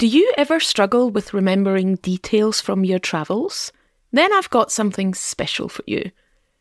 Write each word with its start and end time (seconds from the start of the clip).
Do 0.00 0.06
you 0.06 0.32
ever 0.38 0.60
struggle 0.60 1.10
with 1.10 1.34
remembering 1.34 1.96
details 1.96 2.58
from 2.58 2.86
your 2.86 2.98
travels? 2.98 3.70
Then 4.10 4.32
I've 4.32 4.48
got 4.48 4.72
something 4.72 5.12
special 5.12 5.68
for 5.68 5.82
you. 5.86 6.10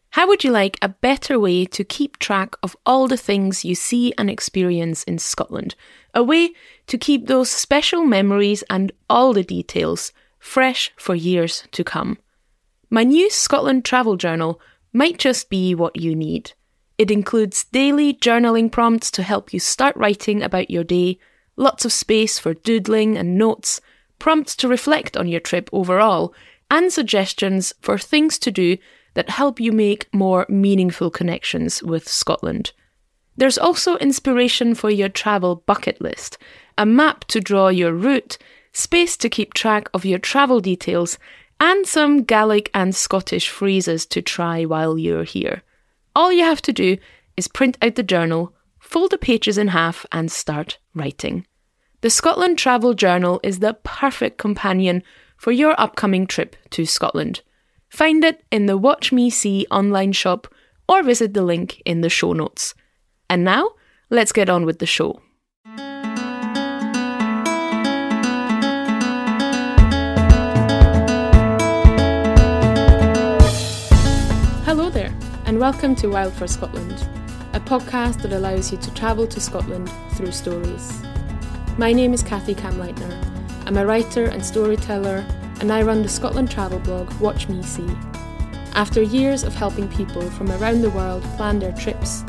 How 0.10 0.28
would 0.28 0.44
you 0.44 0.52
like 0.52 0.78
a 0.82 0.90
better 0.90 1.40
way 1.40 1.64
to 1.68 1.86
keep 1.86 2.20
track 2.20 2.56
of 2.62 2.76
all 2.86 3.08
the 3.08 3.16
things 3.16 3.64
you 3.64 3.76
see 3.76 4.14
and 4.18 4.30
experience 4.30 5.06
in 5.06 5.20
Scotland? 5.20 5.76
A 6.14 6.22
way 6.22 6.50
to 6.88 6.98
keep 6.98 7.28
those 7.28 7.50
special 7.50 8.04
memories 8.04 8.62
and 8.70 8.92
all 9.10 9.32
the 9.32 9.42
details 9.42 10.12
fresh 10.38 10.92
for 10.98 11.16
years 11.16 11.64
to 11.72 11.86
come. 11.86 12.18
My 12.90 13.06
new 13.06 13.30
Scotland 13.30 13.86
travel 13.86 14.18
journal 14.18 14.60
might 14.92 15.18
just 15.18 15.50
be 15.50 15.74
what 15.74 15.96
you 15.96 16.14
need. 16.14 16.52
It 16.98 17.10
includes 17.10 17.64
daily 17.64 18.14
journaling 18.14 18.70
prompts 18.70 19.10
to 19.12 19.24
help 19.24 19.54
you 19.54 19.62
start 19.62 19.96
writing 19.96 20.44
about 20.44 20.70
your 20.70 20.84
day, 20.84 21.20
lots 21.60 21.86
of 21.86 21.94
space 21.94 22.40
for 22.40 22.54
doodling 22.54 23.18
and 23.18 23.38
notes, 23.38 23.82
prompts 24.18 24.56
to 24.56 24.68
reflect 24.68 25.16
on 25.16 25.28
your 25.28 25.40
trip 25.42 25.70
overall, 25.72 26.34
and 26.72 26.92
suggestions 26.92 27.74
for 27.82 27.98
things 27.98 28.40
to 28.40 28.50
do 28.50 28.78
that 29.14 29.30
help 29.30 29.60
you 29.60 29.72
make 29.72 30.12
more 30.14 30.46
meaningful 30.50 31.12
connections 31.12 31.84
with 31.84 32.08
Scotland. 32.08 32.72
There's 33.36 33.58
also 33.58 33.98
inspiration 33.98 34.76
for 34.76 34.90
your 34.90 35.10
travel 35.10 35.64
bucket 35.66 36.00
list, 36.00 36.38
a 36.78 36.86
map 36.86 37.26
to 37.26 37.40
draw 37.40 37.68
your 37.70 37.94
route, 37.94 38.38
space 38.72 39.18
to 39.18 39.30
keep 39.30 39.54
track 39.54 39.90
of 39.94 40.06
your 40.06 40.20
travel 40.20 40.60
details, 40.60 41.18
and 41.60 41.86
some 41.86 42.24
Gaelic 42.24 42.70
and 42.74 42.96
Scottish 42.96 43.50
phrases 43.50 44.06
to 44.08 44.22
try 44.22 44.64
while 44.64 44.98
you're 44.98 45.24
here. 45.24 45.62
All 46.16 46.32
you 46.32 46.44
have 46.44 46.62
to 46.64 46.74
do 46.74 46.98
is 47.36 47.48
print 47.48 47.78
out 47.82 47.96
the 47.96 48.04
journal, 48.04 48.54
fold 48.90 49.12
the 49.12 49.18
pages 49.20 49.60
in 49.60 49.68
half, 49.68 50.04
and 50.12 50.32
start 50.32 50.80
writing. 50.96 51.46
The 52.02 52.10
Scotland 52.10 52.58
Travel 52.58 52.96
Journal 52.96 53.40
is 53.44 53.60
the 53.60 53.76
perfect 53.84 54.40
companion 54.40 55.04
for 55.38 55.52
your 55.52 55.80
upcoming 55.80 56.26
trip 56.26 56.56
to 56.72 56.88
Scotland. 56.88 57.44
Find 57.90 58.24
it 58.24 58.44
in 58.52 58.66
the 58.66 58.78
Watch 58.78 59.12
Me 59.12 59.30
See 59.30 59.68
online 59.70 60.12
shop 60.12 60.48
or 60.88 61.04
visit 61.04 61.36
the 61.36 61.44
link 61.44 61.84
in 61.86 62.02
the 62.02 62.10
show 62.10 62.34
notes. 62.34 62.74
And 63.30 63.44
now, 63.44 63.74
let's 64.10 64.32
get 64.32 64.50
on 64.50 64.66
with 64.66 64.80
the 64.80 64.88
show. 64.88 65.22
Hello 74.66 74.90
there, 74.90 75.16
and 75.46 75.60
welcome 75.60 75.96
to 75.98 76.08
Wild 76.08 76.34
for 76.34 76.48
Scotland, 76.48 77.08
a 77.54 77.60
podcast 77.60 78.22
that 78.22 78.32
allows 78.32 78.72
you 78.72 78.78
to 78.78 78.94
travel 78.94 79.26
to 79.26 79.40
Scotland 79.40 79.90
through 80.12 80.32
stories. 80.32 81.02
My 81.80 81.92
name 81.92 82.14
is 82.14 82.22
Kathy 82.22 82.54
Kamleitner. 82.54 83.66
I'm 83.66 83.78
a 83.78 83.86
writer 83.88 84.26
and 84.26 84.46
storyteller 84.46 85.26
and 85.60 85.72
I 85.72 85.82
run 85.82 86.04
the 86.04 86.10
Scotland 86.10 86.52
travel 86.52 86.78
blog 86.78 87.12
Watch 87.20 87.50
Me 87.50 87.64
See. 87.64 87.90
After 88.76 89.02
years 89.02 89.44
of 89.44 89.56
helping 89.56 89.88
people 89.88 90.22
from 90.30 90.52
around 90.52 90.82
the 90.82 90.92
world 90.92 91.24
plan 91.38 91.58
their 91.58 91.74
trips, 91.74 92.22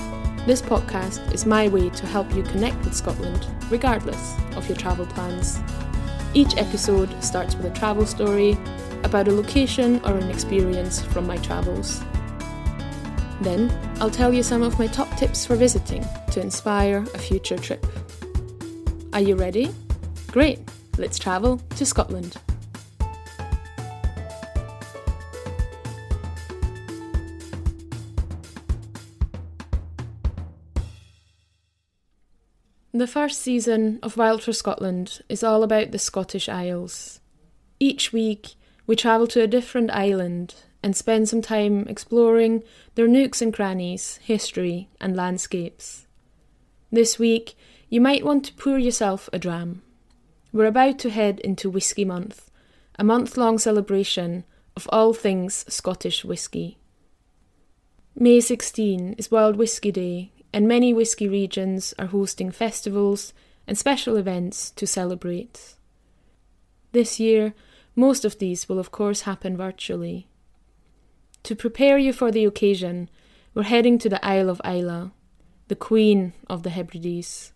this 0.46 0.62
podcast 0.62 1.34
is 1.34 1.44
my 1.44 1.68
way 1.68 1.90
to 1.90 2.06
help 2.06 2.34
you 2.34 2.42
connect 2.42 2.82
with 2.82 2.94
Scotland, 2.94 3.46
regardless 3.68 4.34
of 4.56 4.66
your 4.68 4.78
travel 4.78 5.04
plans. 5.04 5.60
Each 6.32 6.56
episode 6.56 7.22
starts 7.22 7.54
with 7.54 7.66
a 7.66 7.78
travel 7.78 8.06
story 8.06 8.56
about 9.04 9.28
a 9.28 9.32
location 9.32 10.00
or 10.02 10.16
an 10.16 10.30
experience 10.30 11.02
from 11.02 11.26
my 11.26 11.36
travels. 11.36 12.02
Then, 13.40 13.72
I'll 14.00 14.10
tell 14.10 14.34
you 14.34 14.42
some 14.42 14.62
of 14.62 14.78
my 14.78 14.86
top 14.86 15.16
tips 15.16 15.46
for 15.46 15.56
visiting 15.56 16.04
to 16.32 16.40
inspire 16.40 16.98
a 17.14 17.18
future 17.18 17.56
trip. 17.56 17.86
Are 19.14 19.20
you 19.20 19.34
ready? 19.34 19.74
Great, 20.26 20.58
let's 20.98 21.18
travel 21.18 21.56
to 21.76 21.86
Scotland. 21.86 22.36
The 32.92 33.06
first 33.06 33.40
season 33.40 34.00
of 34.02 34.18
Wild 34.18 34.42
for 34.42 34.52
Scotland 34.52 35.22
is 35.30 35.42
all 35.42 35.62
about 35.62 35.92
the 35.92 35.98
Scottish 35.98 36.48
Isles. 36.50 37.20
Each 37.78 38.12
week, 38.12 38.54
we 38.86 38.96
travel 38.96 39.26
to 39.28 39.40
a 39.40 39.46
different 39.46 39.90
island 39.92 40.54
and 40.82 40.96
spend 40.96 41.28
some 41.28 41.42
time 41.42 41.86
exploring 41.88 42.62
their 42.94 43.08
nooks 43.08 43.42
and 43.42 43.52
crannies, 43.52 44.18
history, 44.22 44.88
and 45.00 45.16
landscapes. 45.16 46.06
This 46.90 47.18
week, 47.18 47.54
you 47.88 48.00
might 48.00 48.24
want 48.24 48.44
to 48.46 48.54
pour 48.54 48.78
yourself 48.78 49.28
a 49.32 49.38
dram. 49.38 49.82
We're 50.52 50.66
about 50.66 50.98
to 51.00 51.10
head 51.10 51.40
into 51.40 51.70
Whisky 51.70 52.04
Month, 52.04 52.50
a 52.98 53.04
month 53.04 53.36
long 53.36 53.58
celebration 53.58 54.44
of 54.76 54.88
all 54.92 55.12
things 55.12 55.64
Scottish 55.68 56.24
whisky. 56.24 56.78
May 58.14 58.40
16 58.40 59.14
is 59.18 59.30
World 59.30 59.56
Whisky 59.56 59.92
Day 59.92 60.32
and 60.52 60.66
many 60.66 60.92
whisky 60.92 61.28
regions 61.28 61.94
are 61.98 62.06
hosting 62.06 62.50
festivals 62.50 63.32
and 63.66 63.78
special 63.78 64.16
events 64.16 64.70
to 64.72 64.86
celebrate. 64.86 65.74
This 66.92 67.20
year, 67.20 67.54
most 67.94 68.24
of 68.24 68.38
these 68.38 68.68
will 68.68 68.78
of 68.78 68.90
course 68.90 69.22
happen 69.22 69.56
virtually. 69.56 70.26
To 71.44 71.56
prepare 71.56 71.98
you 71.98 72.12
for 72.12 72.30
the 72.30 72.44
occasion, 72.44 73.08
we're 73.54 73.64
heading 73.64 73.98
to 73.98 74.08
the 74.08 74.24
Isle 74.24 74.50
of 74.50 74.60
Islay, 74.64 75.10
the 75.68 75.76
Queen 75.76 76.32
of 76.48 76.62
the 76.62 76.70
Hebrides. 76.70 77.52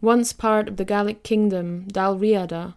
Once 0.00 0.32
part 0.32 0.68
of 0.68 0.76
the 0.76 0.84
Gaelic 0.84 1.22
kingdom 1.22 1.88
Dalriada, 1.90 2.74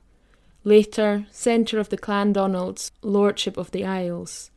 later 0.63 1.27
centre 1.31 1.79
of 1.79 1.89
the 1.89 1.97
Clan 1.97 2.33
Donald's 2.33 2.91
Lordship 3.01 3.57
of 3.57 3.71
the 3.71 3.85
Isles, 3.85 4.51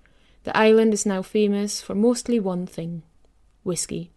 the 0.45 0.57
island 0.57 0.95
is 0.95 1.07
now 1.07 1.23
famous 1.23 1.81
for 1.81 1.95
mostly 1.95 2.39
one 2.39 2.67
thing 2.67 3.03
whisky. 3.65 4.11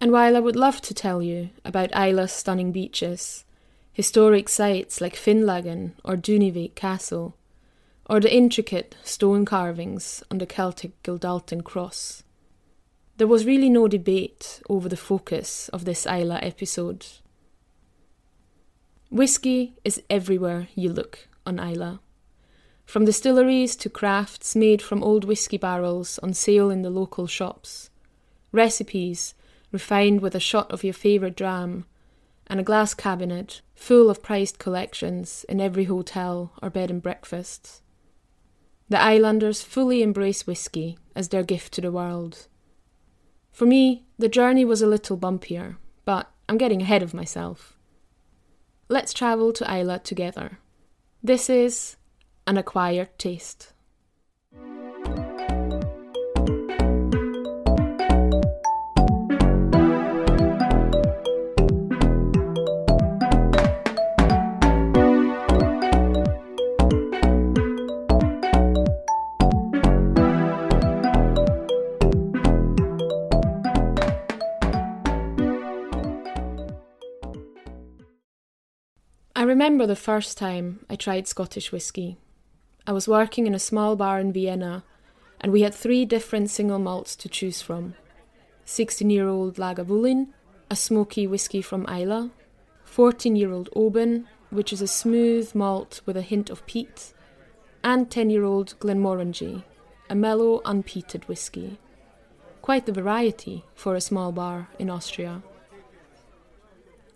And 0.00 0.12
while 0.12 0.36
I 0.36 0.40
would 0.40 0.56
love 0.56 0.80
to 0.82 0.94
tell 0.94 1.22
you 1.22 1.50
about 1.64 1.94
Islay's 1.94 2.32
stunning 2.32 2.70
beaches, 2.70 3.44
historic 3.92 4.48
sites 4.48 5.00
like 5.00 5.16
Finlaggan 5.16 5.92
or 6.04 6.16
Dunyvaig 6.16 6.74
Castle, 6.74 7.34
or 8.08 8.20
the 8.20 8.34
intricate 8.34 8.96
stone 9.02 9.44
carvings 9.44 10.22
on 10.30 10.38
the 10.38 10.46
Celtic 10.46 11.02
Kildalton 11.02 11.62
cross, 11.62 12.22
there 13.16 13.26
was 13.26 13.46
really 13.46 13.68
no 13.68 13.88
debate 13.88 14.60
over 14.68 14.88
the 14.88 14.96
focus 14.96 15.68
of 15.70 15.84
this 15.84 16.06
Islay 16.06 16.38
episode. 16.42 17.06
Whisky 19.10 19.74
is 19.84 20.02
everywhere 20.10 20.68
you 20.74 20.92
look 20.92 21.28
on 21.44 21.58
Islay. 21.58 21.98
From 22.84 23.04
distilleries 23.04 23.74
to 23.76 23.90
crafts 23.90 24.54
made 24.54 24.80
from 24.80 25.02
old 25.02 25.24
whisky 25.24 25.56
barrels 25.56 26.18
on 26.20 26.34
sale 26.34 26.70
in 26.70 26.82
the 26.82 26.90
local 26.90 27.26
shops, 27.26 27.90
recipes 28.52 29.34
refined 29.72 30.20
with 30.20 30.34
a 30.34 30.40
shot 30.40 30.70
of 30.70 30.84
your 30.84 30.94
favourite 30.94 31.36
dram, 31.36 31.84
and 32.46 32.60
a 32.60 32.62
glass 32.62 32.94
cabinet 32.94 33.60
full 33.74 34.08
of 34.08 34.22
prized 34.22 34.58
collections 34.58 35.44
in 35.48 35.60
every 35.60 35.84
hotel 35.84 36.52
or 36.62 36.70
bed 36.70 36.90
and 36.90 37.02
breakfast. 37.02 37.82
The 38.88 39.00
islanders 39.00 39.62
fully 39.62 40.02
embrace 40.02 40.46
whisky 40.46 40.98
as 41.14 41.28
their 41.28 41.42
gift 41.42 41.72
to 41.74 41.80
the 41.80 41.90
world. 41.90 42.46
For 43.52 43.66
me, 43.66 44.04
the 44.18 44.28
journey 44.28 44.64
was 44.64 44.82
a 44.82 44.86
little 44.86 45.16
bumpier, 45.16 45.76
but 46.04 46.30
I'm 46.48 46.58
getting 46.58 46.82
ahead 46.82 47.02
of 47.02 47.14
myself. 47.14 47.76
Let's 48.88 49.12
travel 49.12 49.52
to 49.54 49.64
Islay 49.64 49.98
together. 50.04 50.58
This 51.22 51.50
is 51.50 51.96
an 52.46 52.56
acquired 52.56 53.18
taste. 53.18 53.72
Remember 79.46 79.86
the 79.86 79.96
first 79.96 80.36
time 80.36 80.84
I 80.90 80.96
tried 80.96 81.26
Scottish 81.26 81.70
whisky. 81.72 82.16
I 82.86 82.92
was 82.92 83.08
working 83.08 83.46
in 83.46 83.54
a 83.54 83.58
small 83.58 83.96
bar 83.96 84.18
in 84.20 84.32
Vienna, 84.32 84.84
and 85.40 85.52
we 85.52 85.62
had 85.62 85.74
three 85.74 86.04
different 86.04 86.50
single 86.50 86.78
malts 86.78 87.16
to 87.16 87.28
choose 87.28 87.62
from 87.62 87.94
16 88.64 89.08
year 89.08 89.28
old 89.28 89.56
Lagavulin, 89.56 90.28
a 90.70 90.76
smoky 90.76 91.26
whisky 91.26 91.62
from 91.62 91.86
Islay, 91.86 92.30
14 92.84 93.36
year 93.36 93.52
old 93.52 93.68
Oban, 93.76 94.26
which 94.50 94.72
is 94.72 94.82
a 94.82 94.88
smooth 94.88 95.54
malt 95.54 96.00
with 96.06 96.16
a 96.16 96.22
hint 96.22 96.50
of 96.50 96.66
peat, 96.66 97.12
and 97.84 98.10
10 98.10 98.30
year 98.30 98.44
old 98.44 98.74
Glenmorangie, 98.80 99.64
a 100.10 100.14
mellow, 100.14 100.60
unpeated 100.64 101.26
whisky. 101.28 101.78
Quite 102.62 102.86
the 102.86 102.92
variety 102.92 103.64
for 103.74 103.94
a 103.94 104.00
small 104.00 104.32
bar 104.32 104.68
in 104.78 104.90
Austria. 104.90 105.42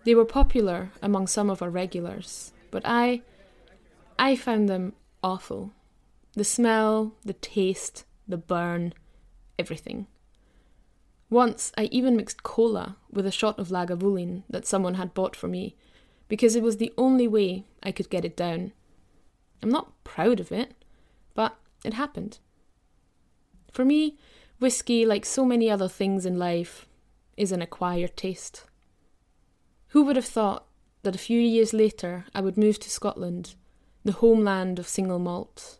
They 0.03 0.15
were 0.15 0.25
popular 0.25 0.91
among 1.01 1.27
some 1.27 1.49
of 1.49 1.61
our 1.61 1.69
regulars, 1.69 2.53
but 2.71 2.81
I 2.85 3.21
I 4.17 4.35
found 4.35 4.67
them 4.67 4.93
awful. 5.23 5.71
The 6.33 6.43
smell, 6.43 7.13
the 7.23 7.33
taste, 7.33 8.05
the 8.27 8.37
burn, 8.37 8.93
everything. 9.59 10.07
Once 11.29 11.71
I 11.77 11.83
even 11.85 12.15
mixed 12.15 12.43
cola 12.43 12.97
with 13.11 13.25
a 13.25 13.31
shot 13.31 13.57
of 13.59 13.69
Lagavulin 13.69 14.43
that 14.49 14.65
someone 14.65 14.95
had 14.95 15.13
bought 15.13 15.35
for 15.35 15.47
me, 15.47 15.75
because 16.27 16.55
it 16.55 16.63
was 16.63 16.77
the 16.77 16.93
only 16.97 17.27
way 17.27 17.65
I 17.83 17.91
could 17.91 18.09
get 18.09 18.25
it 18.25 18.35
down. 18.35 18.73
I'm 19.61 19.69
not 19.69 20.03
proud 20.03 20.39
of 20.39 20.51
it, 20.51 20.73
but 21.35 21.57
it 21.85 21.93
happened. 21.93 22.39
For 23.71 23.85
me, 23.85 24.17
whiskey, 24.59 25.05
like 25.05 25.25
so 25.25 25.45
many 25.45 25.69
other 25.69 25.87
things 25.87 26.25
in 26.25 26.39
life, 26.39 26.87
is 27.37 27.51
an 27.51 27.61
acquired 27.61 28.17
taste. 28.17 28.65
Who 29.91 30.03
would 30.03 30.15
have 30.15 30.25
thought 30.25 30.67
that 31.03 31.15
a 31.15 31.19
few 31.19 31.39
years 31.41 31.73
later 31.73 32.25
I 32.33 32.39
would 32.39 32.57
move 32.57 32.79
to 32.79 32.89
Scotland, 32.89 33.55
the 34.05 34.13
homeland 34.13 34.79
of 34.79 34.87
single 34.87 35.19
malt? 35.19 35.79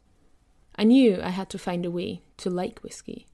I 0.75 0.83
knew 0.83 1.21
I 1.21 1.29
had 1.29 1.49
to 1.51 1.57
find 1.57 1.85
a 1.85 1.91
way 1.91 2.21
to 2.37 2.49
like 2.49 2.79
whiskey. 2.79 3.25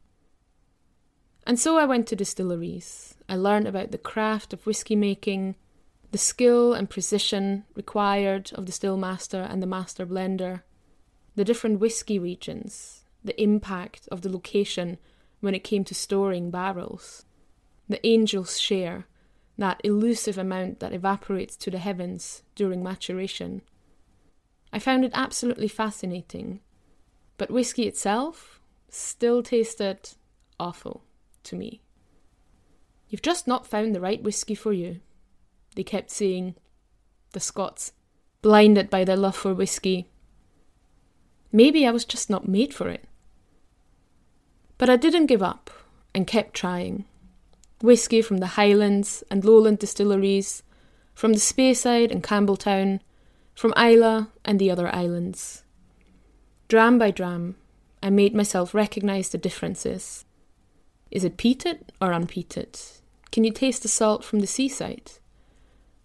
And 1.47 1.59
so 1.59 1.79
I 1.79 1.85
went 1.85 2.05
to 2.07 2.15
distilleries. 2.15 3.15
I 3.27 3.37
learned 3.37 3.67
about 3.67 3.89
the 3.89 3.97
craft 3.97 4.53
of 4.53 4.67
whiskey 4.67 4.95
making, 4.95 5.55
the 6.11 6.19
skill 6.19 6.75
and 6.75 6.87
precision 6.87 7.63
required 7.73 8.51
of 8.53 8.67
the 8.67 8.71
still 8.71 8.97
master 8.97 9.41
and 9.41 9.63
the 9.63 9.67
master 9.67 10.05
blender, 10.05 10.61
the 11.35 11.45
different 11.45 11.79
whiskey 11.79 12.19
regions, 12.19 13.03
the 13.23 13.41
impact 13.41 14.07
of 14.11 14.21
the 14.21 14.31
location 14.31 14.99
when 15.39 15.55
it 15.55 15.63
came 15.63 15.83
to 15.85 15.95
storing 15.95 16.51
barrels, 16.51 17.25
the 17.89 18.05
angel's 18.05 18.59
share, 18.59 19.07
that 19.57 19.81
elusive 19.83 20.37
amount 20.37 20.79
that 20.79 20.93
evaporates 20.93 21.55
to 21.57 21.71
the 21.71 21.79
heavens 21.79 22.43
during 22.55 22.83
maturation. 22.83 23.61
I 24.71 24.79
found 24.79 25.03
it 25.03 25.11
absolutely 25.13 25.67
fascinating, 25.67 26.59
but 27.37 27.49
whiskey 27.49 27.87
itself 27.87 28.61
still 28.89 29.41
tasted 29.41 30.09
awful 30.59 31.03
to 31.43 31.55
me. 31.55 31.81
You've 33.09 33.21
just 33.21 33.47
not 33.47 33.65
found 33.65 33.95
the 33.95 34.01
right 34.01 34.21
whiskey 34.21 34.55
for 34.55 34.73
you, 34.73 34.99
they 35.75 35.83
kept 35.83 36.11
saying. 36.11 36.55
The 37.33 37.39
Scots, 37.39 37.91
blinded 38.41 38.89
by 38.89 39.03
their 39.03 39.17
love 39.17 39.35
for 39.35 39.53
whiskey. 39.53 40.07
Maybe 41.51 41.85
I 41.85 41.91
was 41.91 42.05
just 42.05 42.29
not 42.29 42.47
made 42.47 42.73
for 42.73 42.89
it. 42.89 43.05
But 44.77 44.89
I 44.89 44.95
didn't 44.95 45.25
give 45.25 45.43
up 45.43 45.69
and 46.13 46.25
kept 46.27 46.53
trying. 46.53 47.05
Whisky 47.81 48.21
from 48.21 48.37
the 48.37 48.57
Highlands 48.57 49.23
and 49.29 49.45
Lowland 49.45 49.79
distilleries, 49.79 50.63
from 51.13 51.33
the 51.33 51.39
Speyside 51.39 52.11
and 52.11 52.23
Campbeltown, 52.23 52.99
from 53.53 53.73
Islay 53.77 54.25
and 54.43 54.59
the 54.59 54.71
other 54.71 54.93
islands. 54.93 55.63
Dram 56.67 56.97
by 56.97 57.11
dram, 57.11 57.55
I 58.01 58.09
made 58.09 58.35
myself 58.35 58.73
recognise 58.73 59.29
the 59.29 59.37
differences. 59.37 60.25
Is 61.11 61.23
it 61.23 61.37
peated 61.37 61.79
or 62.01 62.09
unpeated? 62.09 62.99
Can 63.31 63.43
you 63.43 63.51
taste 63.51 63.83
the 63.83 63.87
salt 63.87 64.23
from 64.23 64.39
the 64.39 64.47
seaside? 64.47 65.11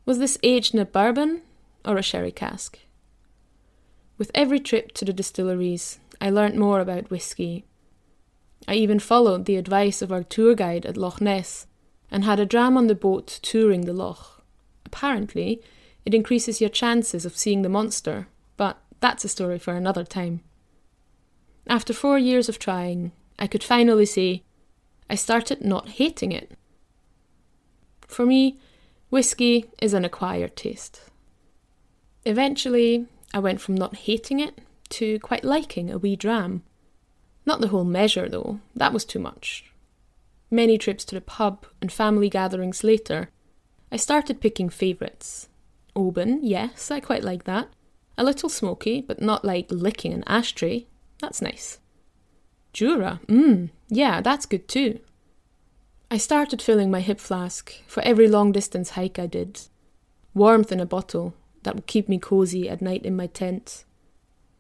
Was 0.05 0.19
this 0.19 0.39
aged 0.43 0.75
in 0.75 0.81
a 0.81 0.85
bourbon 0.85 1.43
or 1.85 1.97
a 1.97 2.03
sherry 2.03 2.33
cask? 2.33 2.79
With 4.19 4.31
every 4.35 4.61
trip 4.61 4.93
to 4.93 5.05
the 5.05 5.13
distilleries, 5.13 5.99
I 6.21 6.31
learnt 6.31 6.57
more 6.57 6.81
about 6.81 7.11
whisky 7.11 7.65
I 8.69 8.75
even 8.75 8.99
followed 8.99 9.45
the 9.45 9.57
advice 9.57 10.03
of 10.03 10.13
our 10.13 10.23
tour 10.23 10.55
guide 10.55 10.87
at 10.87 10.97
Loch 10.97 11.21
Ness 11.21 11.67
and 12.11 12.25
had 12.25 12.39
a 12.39 12.47
dram 12.47 12.77
on 12.77 12.87
the 12.87 12.95
boat 12.95 13.41
touring 13.43 13.83
the 13.83 13.93
loch. 13.93 14.43
Apparently, 14.85 15.63
it 16.05 16.15
increases 16.15 16.61
your 16.61 16.71
chances 16.71 17.25
of 17.25 17.37
seeing 17.37 17.63
the 17.63 17.69
monster, 17.69 18.29
but 18.57 18.79
that's 19.01 19.25
a 19.25 19.29
story 19.29 19.59
for 19.59 19.75
another 19.75 20.05
time. 20.05 20.41
After 21.67 21.93
four 21.93 22.19
years 22.19 22.49
of 22.49 22.59
trying, 22.59 23.13
I 23.39 23.47
could 23.47 23.65
finally 23.65 24.07
say 24.07 24.43
I 25.09 25.15
started 25.15 25.65
not 25.65 25.91
hating 25.91 26.33
it. 26.33 26.53
For 28.07 28.27
me, 28.27 28.59
whiskey 29.11 29.71
is 29.81 29.95
an 29.95 30.05
acquired 30.05 30.57
taste. 30.57 31.03
Eventually, 32.25 33.07
I 33.35 33.39
went 33.39 33.61
from 33.61 33.75
not 33.75 33.97
hating 33.97 34.41
it 34.41 34.61
to 34.91 35.19
quite 35.21 35.45
liking 35.45 35.91
a 35.91 35.99
wee 35.99 36.17
dram. 36.17 36.63
Not 37.45 37.61
the 37.61 37.69
whole 37.69 37.85
measure, 37.85 38.29
though, 38.29 38.61
that 38.75 38.93
was 38.93 39.05
too 39.05 39.19
much. 39.19 39.73
Many 40.51 40.79
trips 40.79 41.05
to 41.07 41.15
the 41.15 41.21
pub 41.21 41.67
and 41.81 41.91
family 41.91 42.29
gatherings 42.29 42.85
later, 42.85 43.31
I 43.91 43.97
started 43.97 44.41
picking 44.41 44.69
favourites. 44.69 45.49
Oban, 45.97 46.41
yes, 46.43 46.91
I 46.91 47.01
quite 47.01 47.25
like 47.25 47.45
that. 47.45 47.69
A 48.17 48.25
little 48.25 48.49
smoky, 48.49 49.01
but 49.01 49.21
not 49.21 49.45
like 49.45 49.67
licking 49.71 50.13
an 50.13 50.25
ashtray. 50.27 50.87
That's 51.21 51.43
nice. 51.43 51.79
Jura, 52.73 53.21
mmm, 53.27 53.71
yeah, 53.89 54.21
that's 54.21 54.47
good 54.47 54.69
too. 54.69 55.01
I 56.11 56.19
started 56.19 56.61
filling 56.61 56.91
my 56.91 57.01
hip 57.01 57.21
flask 57.21 57.73
for 57.87 58.03
every 58.03 58.29
long 58.29 58.53
distance 58.53 58.91
hike 58.91 59.19
I 59.19 59.27
did. 59.27 59.61
Warmth 60.35 60.73
in 60.73 60.81
a 60.81 60.87
bottle 60.87 61.35
that 61.63 61.75
would 61.75 61.87
keep 61.87 62.09
me 62.09 62.19
cosy 62.19 62.69
at 62.69 62.83
night 62.83 63.05
in 63.05 63.17
my 63.17 63.27
tent. 63.27 63.85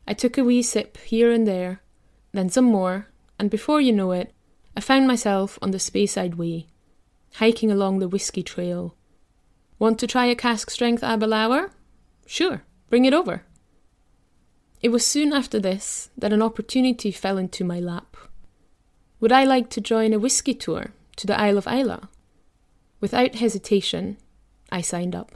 I 0.07 0.15
took 0.15 0.37
a 0.37 0.45
wee 0.45 0.63
sip 0.63 0.97
here 0.99 1.31
and 1.31 1.47
there 1.47 1.81
then 2.33 2.49
some 2.49 2.65
more, 2.65 3.09
and 3.39 3.51
before 3.51 3.81
you 3.81 3.93
know 3.93 4.13
it, 4.13 4.33
I 4.77 4.81
found 4.81 5.07
myself 5.07 5.59
on 5.61 5.71
the 5.71 5.79
Speyside 5.79 6.37
Way, 6.37 6.67
hiking 7.35 7.71
along 7.71 7.99
the 7.99 8.09
Whiskey 8.09 8.43
Trail. 8.43 8.97
Want 9.79 9.99
to 9.99 10.07
try 10.07 10.27
a 10.27 10.35
cask 10.35 10.71
strength 10.71 11.03
Aberlour? 11.03 11.71
Sure, 12.27 12.63
bring 12.89 13.05
it 13.05 13.13
over. 13.13 13.45
It 14.81 14.89
was 14.89 15.07
soon 15.07 15.33
after 15.33 15.61
this 15.61 16.11
that 16.17 16.33
an 16.33 16.43
opportunity 16.43 17.11
fell 17.11 17.39
into 17.39 17.65
my 17.65 17.79
lap. 17.79 18.17
Would 19.21 19.33
I 19.33 19.45
like 19.45 19.71
to 19.71 19.81
join 19.81 20.13
a 20.13 20.19
whiskey 20.19 20.55
tour 20.55 20.93
to 21.17 21.27
the 21.27 21.39
Isle 21.39 21.59
of 21.59 21.69
Islay? 21.69 22.01
Without 23.01 23.37
hesitation, 23.37 24.17
I 24.71 24.81
signed 24.81 25.15
up. 25.15 25.33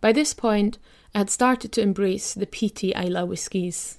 By 0.00 0.12
this 0.12 0.32
point, 0.32 0.78
I 1.14 1.18
had 1.18 1.30
started 1.30 1.72
to 1.72 1.80
embrace 1.80 2.32
the 2.32 2.46
peaty 2.46 2.94
Islay 2.94 3.24
whiskies 3.24 3.98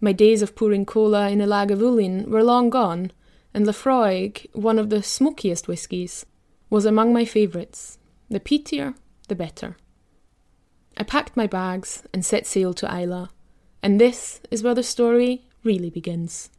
my 0.00 0.12
days 0.12 0.42
of 0.42 0.54
pouring 0.54 0.84
cola 0.84 1.30
in 1.30 1.40
a 1.40 1.46
Lagavulin 1.46 2.28
were 2.28 2.44
long 2.44 2.70
gone, 2.70 3.12
and 3.54 3.66
Laphroaig, 3.66 4.46
one 4.52 4.78
of 4.78 4.90
the 4.90 5.02
smokiest 5.02 5.66
whiskies, 5.66 6.26
was 6.68 6.84
among 6.84 7.12
my 7.12 7.24
favourites. 7.24 7.98
The 8.28 8.40
peatier, 8.40 8.94
the 9.28 9.34
better. 9.34 9.76
I 10.96 11.04
packed 11.04 11.36
my 11.36 11.46
bags 11.46 12.02
and 12.12 12.24
set 12.24 12.46
sail 12.46 12.74
to 12.74 12.86
Islay, 12.86 13.28
and 13.82 14.00
this 14.00 14.40
is 14.50 14.62
where 14.62 14.74
the 14.74 14.82
story 14.82 15.46
really 15.62 15.90
begins. 15.90 16.50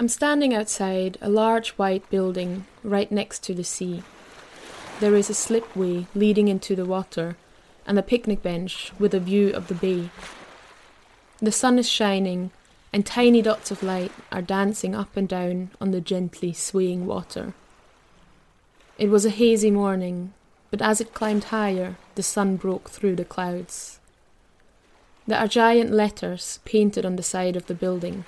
I'm 0.00 0.08
standing 0.08 0.54
outside 0.54 1.18
a 1.20 1.28
large 1.28 1.72
white 1.72 2.08
building 2.08 2.64
right 2.82 3.12
next 3.12 3.42
to 3.42 3.52
the 3.52 3.62
sea. 3.62 4.02
There 4.98 5.14
is 5.14 5.28
a 5.28 5.34
slipway 5.34 6.06
leading 6.14 6.48
into 6.48 6.74
the 6.74 6.86
water 6.86 7.36
and 7.86 7.98
a 7.98 8.02
picnic 8.02 8.42
bench 8.42 8.92
with 8.98 9.12
a 9.12 9.20
view 9.20 9.50
of 9.50 9.68
the 9.68 9.74
bay. 9.74 10.08
The 11.40 11.52
sun 11.52 11.78
is 11.78 11.86
shining, 11.86 12.50
and 12.94 13.04
tiny 13.04 13.42
dots 13.42 13.70
of 13.70 13.82
light 13.82 14.10
are 14.32 14.40
dancing 14.40 14.94
up 14.94 15.18
and 15.18 15.28
down 15.28 15.70
on 15.82 15.90
the 15.90 16.00
gently 16.00 16.54
swaying 16.54 17.04
water. 17.04 17.52
It 18.96 19.10
was 19.10 19.26
a 19.26 19.30
hazy 19.30 19.70
morning, 19.70 20.32
but 20.70 20.80
as 20.80 21.02
it 21.02 21.12
climbed 21.12 21.44
higher, 21.44 21.96
the 22.14 22.22
sun 22.22 22.56
broke 22.56 22.88
through 22.88 23.16
the 23.16 23.26
clouds. 23.26 24.00
There 25.26 25.38
are 25.38 25.46
giant 25.46 25.92
letters 25.92 26.58
painted 26.64 27.04
on 27.04 27.16
the 27.16 27.22
side 27.22 27.54
of 27.54 27.66
the 27.66 27.74
building, 27.74 28.24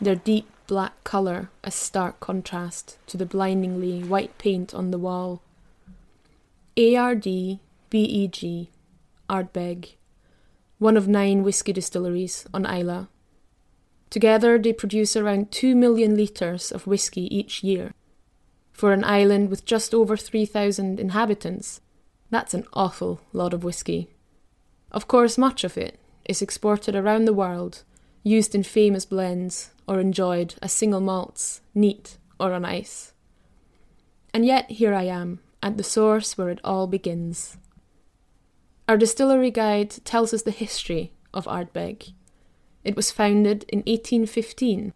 their 0.00 0.16
deep 0.16 0.48
black 0.66 1.04
colour 1.04 1.50
a 1.62 1.70
stark 1.70 2.20
contrast 2.20 2.98
to 3.06 3.16
the 3.16 3.26
blindingly 3.26 4.02
white 4.02 4.36
paint 4.38 4.74
on 4.74 4.90
the 4.90 4.98
wall. 4.98 5.42
ARD 6.76 7.24
BEG, 7.90 8.68
Ardbeg, 9.28 9.94
one 10.78 10.96
of 10.96 11.06
nine 11.06 11.42
whisky 11.42 11.72
distilleries 11.72 12.46
on 12.52 12.66
Islay. 12.66 13.06
Together, 14.10 14.58
they 14.58 14.72
produce 14.72 15.16
around 15.16 15.50
2 15.50 15.74
million 15.74 16.16
litres 16.16 16.70
of 16.72 16.86
whisky 16.86 17.34
each 17.36 17.62
year. 17.62 17.92
For 18.72 18.92
an 18.92 19.04
island 19.04 19.50
with 19.50 19.64
just 19.64 19.94
over 19.94 20.16
3,000 20.16 20.98
inhabitants, 20.98 21.80
that's 22.30 22.54
an 22.54 22.64
awful 22.72 23.20
lot 23.32 23.54
of 23.54 23.64
whisky. 23.64 24.08
Of 24.90 25.08
course, 25.08 25.38
much 25.38 25.64
of 25.64 25.76
it 25.76 25.98
is 26.28 26.42
exported 26.42 26.96
around 26.96 27.24
the 27.24 27.32
world, 27.32 27.82
used 28.22 28.54
in 28.54 28.62
famous 28.62 29.04
blends, 29.04 29.70
or 29.86 30.00
enjoyed 30.00 30.54
as 30.62 30.72
single 30.72 31.00
malts, 31.00 31.60
neat 31.74 32.18
or 32.38 32.52
on 32.52 32.64
ice. 32.64 33.12
And 34.32 34.44
yet 34.44 34.70
here 34.70 34.94
I 34.94 35.04
am, 35.04 35.40
at 35.62 35.76
the 35.76 35.84
source 35.84 36.36
where 36.36 36.50
it 36.50 36.60
all 36.64 36.86
begins. 36.86 37.56
Our 38.88 38.96
distillery 38.96 39.50
guide 39.50 39.90
tells 40.04 40.34
us 40.34 40.42
the 40.42 40.50
history 40.50 41.12
of 41.32 41.46
Ardbeg. 41.46 42.12
It 42.84 42.96
was 42.96 43.10
founded 43.10 43.64
in 43.68 43.78
1815, 43.78 44.92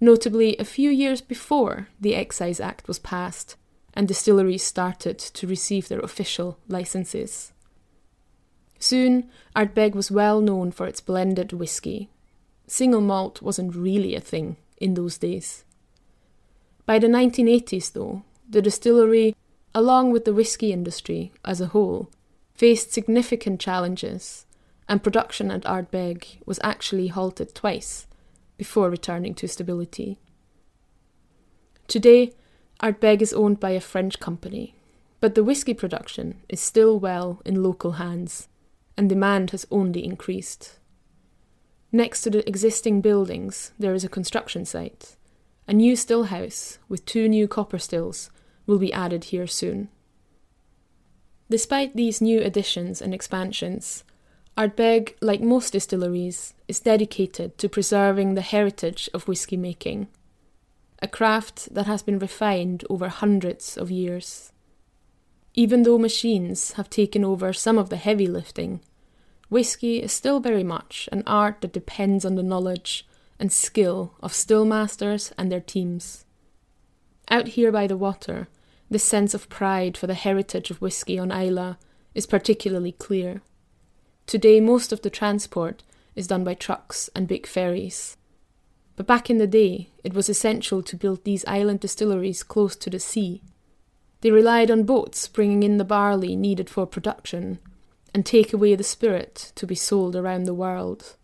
notably 0.00 0.56
a 0.58 0.64
few 0.64 0.90
years 0.90 1.20
before 1.20 1.88
the 1.98 2.14
Excise 2.14 2.60
Act 2.60 2.88
was 2.88 2.98
passed 2.98 3.56
and 3.94 4.08
distilleries 4.08 4.62
started 4.62 5.18
to 5.18 5.46
receive 5.46 5.88
their 5.88 6.00
official 6.00 6.58
licenses. 6.68 7.52
Soon, 8.78 9.30
Ardbeg 9.54 9.94
was 9.94 10.10
well 10.10 10.40
known 10.40 10.72
for 10.72 10.86
its 10.86 11.00
blended 11.00 11.52
whisky. 11.52 12.10
Single 12.66 13.00
malt 13.00 13.42
wasn't 13.42 13.74
really 13.74 14.14
a 14.14 14.20
thing 14.20 14.56
in 14.78 14.94
those 14.94 15.18
days. 15.18 15.64
By 16.86 16.98
the 16.98 17.06
1980s, 17.06 17.92
though, 17.92 18.22
the 18.48 18.62
distillery, 18.62 19.34
along 19.74 20.12
with 20.12 20.24
the 20.24 20.34
whisky 20.34 20.72
industry 20.72 21.32
as 21.44 21.60
a 21.60 21.68
whole, 21.68 22.10
faced 22.54 22.92
significant 22.92 23.60
challenges, 23.60 24.46
and 24.88 25.02
production 25.02 25.50
at 25.50 25.62
Ardbeg 25.64 26.44
was 26.44 26.60
actually 26.62 27.08
halted 27.08 27.54
twice 27.54 28.06
before 28.58 28.90
returning 28.90 29.34
to 29.34 29.48
stability. 29.48 30.18
Today, 31.88 32.32
Ardbeg 32.82 33.22
is 33.22 33.32
owned 33.32 33.60
by 33.60 33.70
a 33.70 33.80
French 33.80 34.18
company, 34.18 34.74
but 35.20 35.34
the 35.34 35.44
whisky 35.44 35.72
production 35.72 36.40
is 36.48 36.60
still 36.60 36.98
well 36.98 37.40
in 37.44 37.62
local 37.62 37.92
hands, 37.92 38.48
and 38.96 39.08
demand 39.08 39.50
has 39.50 39.66
only 39.70 40.04
increased. 40.04 40.78
Next 41.92 42.22
to 42.22 42.30
the 42.30 42.48
existing 42.48 43.02
buildings, 43.02 43.72
there 43.78 43.92
is 43.92 44.02
a 44.02 44.08
construction 44.08 44.64
site. 44.64 45.16
A 45.68 45.74
new 45.74 45.94
still 45.94 46.24
house 46.24 46.78
with 46.88 47.04
two 47.04 47.28
new 47.28 47.46
copper 47.46 47.78
stills 47.78 48.30
will 48.66 48.78
be 48.78 48.92
added 48.92 49.24
here 49.24 49.46
soon. 49.46 49.88
Despite 51.50 51.94
these 51.94 52.22
new 52.22 52.40
additions 52.40 53.02
and 53.02 53.12
expansions, 53.12 54.04
Ardbeg, 54.56 55.14
like 55.20 55.42
most 55.42 55.74
distilleries, 55.74 56.54
is 56.66 56.80
dedicated 56.80 57.58
to 57.58 57.68
preserving 57.68 58.34
the 58.34 58.40
heritage 58.40 59.10
of 59.12 59.28
whisky 59.28 59.56
making 59.56 60.08
a 61.02 61.08
craft 61.08 61.74
that 61.74 61.86
has 61.86 62.00
been 62.00 62.20
refined 62.20 62.84
over 62.88 63.08
hundreds 63.08 63.76
of 63.76 63.90
years. 63.90 64.52
Even 65.52 65.82
though 65.82 65.98
machines 65.98 66.72
have 66.74 66.88
taken 66.88 67.24
over 67.24 67.52
some 67.52 67.76
of 67.76 67.90
the 67.90 67.96
heavy 67.96 68.28
lifting, 68.28 68.80
whisky 69.52 70.02
is 70.02 70.10
still 70.10 70.40
very 70.40 70.64
much 70.64 71.10
an 71.12 71.22
art 71.26 71.60
that 71.60 71.74
depends 71.74 72.24
on 72.24 72.36
the 72.36 72.42
knowledge 72.42 73.06
and 73.38 73.52
skill 73.52 74.14
of 74.22 74.32
still 74.32 74.64
masters 74.64 75.30
and 75.36 75.52
their 75.52 75.60
teams. 75.60 76.24
Out 77.30 77.48
here 77.48 77.70
by 77.70 77.86
the 77.86 77.96
water, 77.96 78.48
this 78.90 79.04
sense 79.04 79.34
of 79.34 79.50
pride 79.50 79.94
for 79.94 80.06
the 80.06 80.14
heritage 80.14 80.70
of 80.70 80.80
whisky 80.80 81.18
on 81.18 81.30
Islay 81.30 81.76
is 82.14 82.24
particularly 82.24 82.92
clear. 82.92 83.42
Today, 84.26 84.58
most 84.58 84.90
of 84.90 85.02
the 85.02 85.10
transport 85.10 85.82
is 86.16 86.26
done 86.26 86.44
by 86.44 86.54
trucks 86.54 87.10
and 87.14 87.28
big 87.28 87.46
ferries. 87.46 88.16
But 88.96 89.06
back 89.06 89.28
in 89.28 89.36
the 89.36 89.46
day, 89.46 89.90
it 90.02 90.14
was 90.14 90.30
essential 90.30 90.82
to 90.82 90.96
build 90.96 91.24
these 91.24 91.44
island 91.46 91.80
distilleries 91.80 92.42
close 92.42 92.74
to 92.76 92.88
the 92.88 92.98
sea. 92.98 93.42
They 94.22 94.30
relied 94.30 94.70
on 94.70 94.84
boats 94.84 95.28
bringing 95.28 95.62
in 95.62 95.76
the 95.76 95.84
barley 95.84 96.36
needed 96.36 96.70
for 96.70 96.86
production 96.86 97.58
and 98.14 98.26
take 98.26 98.52
away 98.52 98.74
the 98.74 98.84
spirit 98.84 99.52
to 99.54 99.66
be 99.66 99.74
sold 99.74 100.14
around 100.14 100.44
the 100.44 100.54
world. 100.54 101.16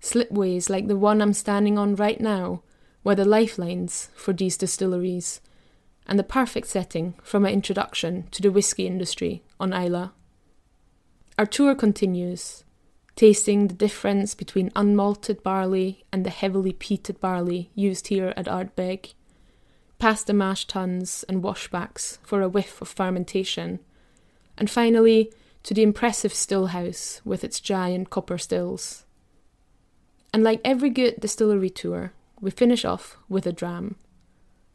Slipways 0.00 0.70
like 0.70 0.86
the 0.86 0.96
one 0.96 1.20
I'm 1.20 1.32
standing 1.32 1.78
on 1.78 1.96
right 1.96 2.20
now 2.20 2.62
were 3.02 3.14
the 3.14 3.24
lifelines 3.24 4.10
for 4.14 4.32
these 4.32 4.56
distilleries 4.56 5.40
and 6.06 6.18
the 6.18 6.24
perfect 6.24 6.66
setting 6.66 7.14
for 7.22 7.38
my 7.38 7.50
introduction 7.50 8.28
to 8.30 8.42
the 8.42 8.50
whisky 8.50 8.86
industry 8.86 9.42
on 9.60 9.72
Islay. 9.72 10.10
Our 11.38 11.46
tour 11.46 11.74
continues, 11.74 12.64
tasting 13.14 13.68
the 13.68 13.74
difference 13.74 14.34
between 14.34 14.70
unmalted 14.70 15.42
barley 15.42 16.04
and 16.12 16.24
the 16.24 16.30
heavily 16.30 16.72
peated 16.72 17.20
barley 17.20 17.70
used 17.74 18.08
here 18.08 18.32
at 18.36 18.46
Ardbeg, 18.46 19.14
past 19.98 20.26
the 20.26 20.32
mash 20.32 20.66
tuns 20.66 21.24
and 21.28 21.42
washbacks 21.42 22.18
for 22.22 22.42
a 22.42 22.48
whiff 22.48 22.80
of 22.80 22.88
fermentation, 22.88 23.80
and 24.56 24.70
finally 24.70 25.32
to 25.64 25.74
the 25.74 25.82
impressive 25.82 26.32
still 26.32 26.68
house 26.68 27.20
with 27.24 27.44
its 27.44 27.60
giant 27.60 28.10
copper 28.10 28.38
stills. 28.38 29.04
And 30.32 30.42
like 30.42 30.60
every 30.64 30.90
good 30.90 31.20
distillery 31.20 31.70
tour, 31.70 32.12
we 32.40 32.50
finish 32.50 32.84
off 32.84 33.16
with 33.28 33.46
a 33.46 33.52
dram. 33.52 33.96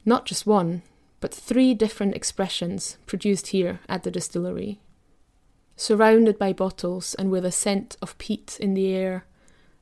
Not 0.05 0.25
just 0.25 0.45
one, 0.45 0.81
but 1.19 1.33
three 1.33 1.73
different 1.73 2.15
expressions 2.15 2.97
produced 3.05 3.47
here 3.47 3.79
at 3.87 4.03
the 4.03 4.11
distillery. 4.11 4.79
Surrounded 5.75 6.37
by 6.37 6.53
bottles 6.53 7.13
and 7.15 7.31
with 7.31 7.45
a 7.45 7.51
scent 7.51 7.97
of 8.01 8.17
peat 8.17 8.57
in 8.59 8.73
the 8.73 8.93
air, 8.93 9.25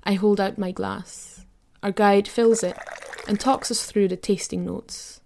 I 0.04 0.14
hold 0.14 0.40
out 0.40 0.58
my 0.58 0.72
glass. 0.72 1.46
Our 1.84 1.92
guide 1.92 2.28
fills 2.28 2.64
it 2.64 2.78
and 3.28 3.40
talks 3.40 3.72
us 3.72 3.86
through 3.86 4.10
the 4.10 4.18
tasting 4.18 4.66
notes. 4.66 5.21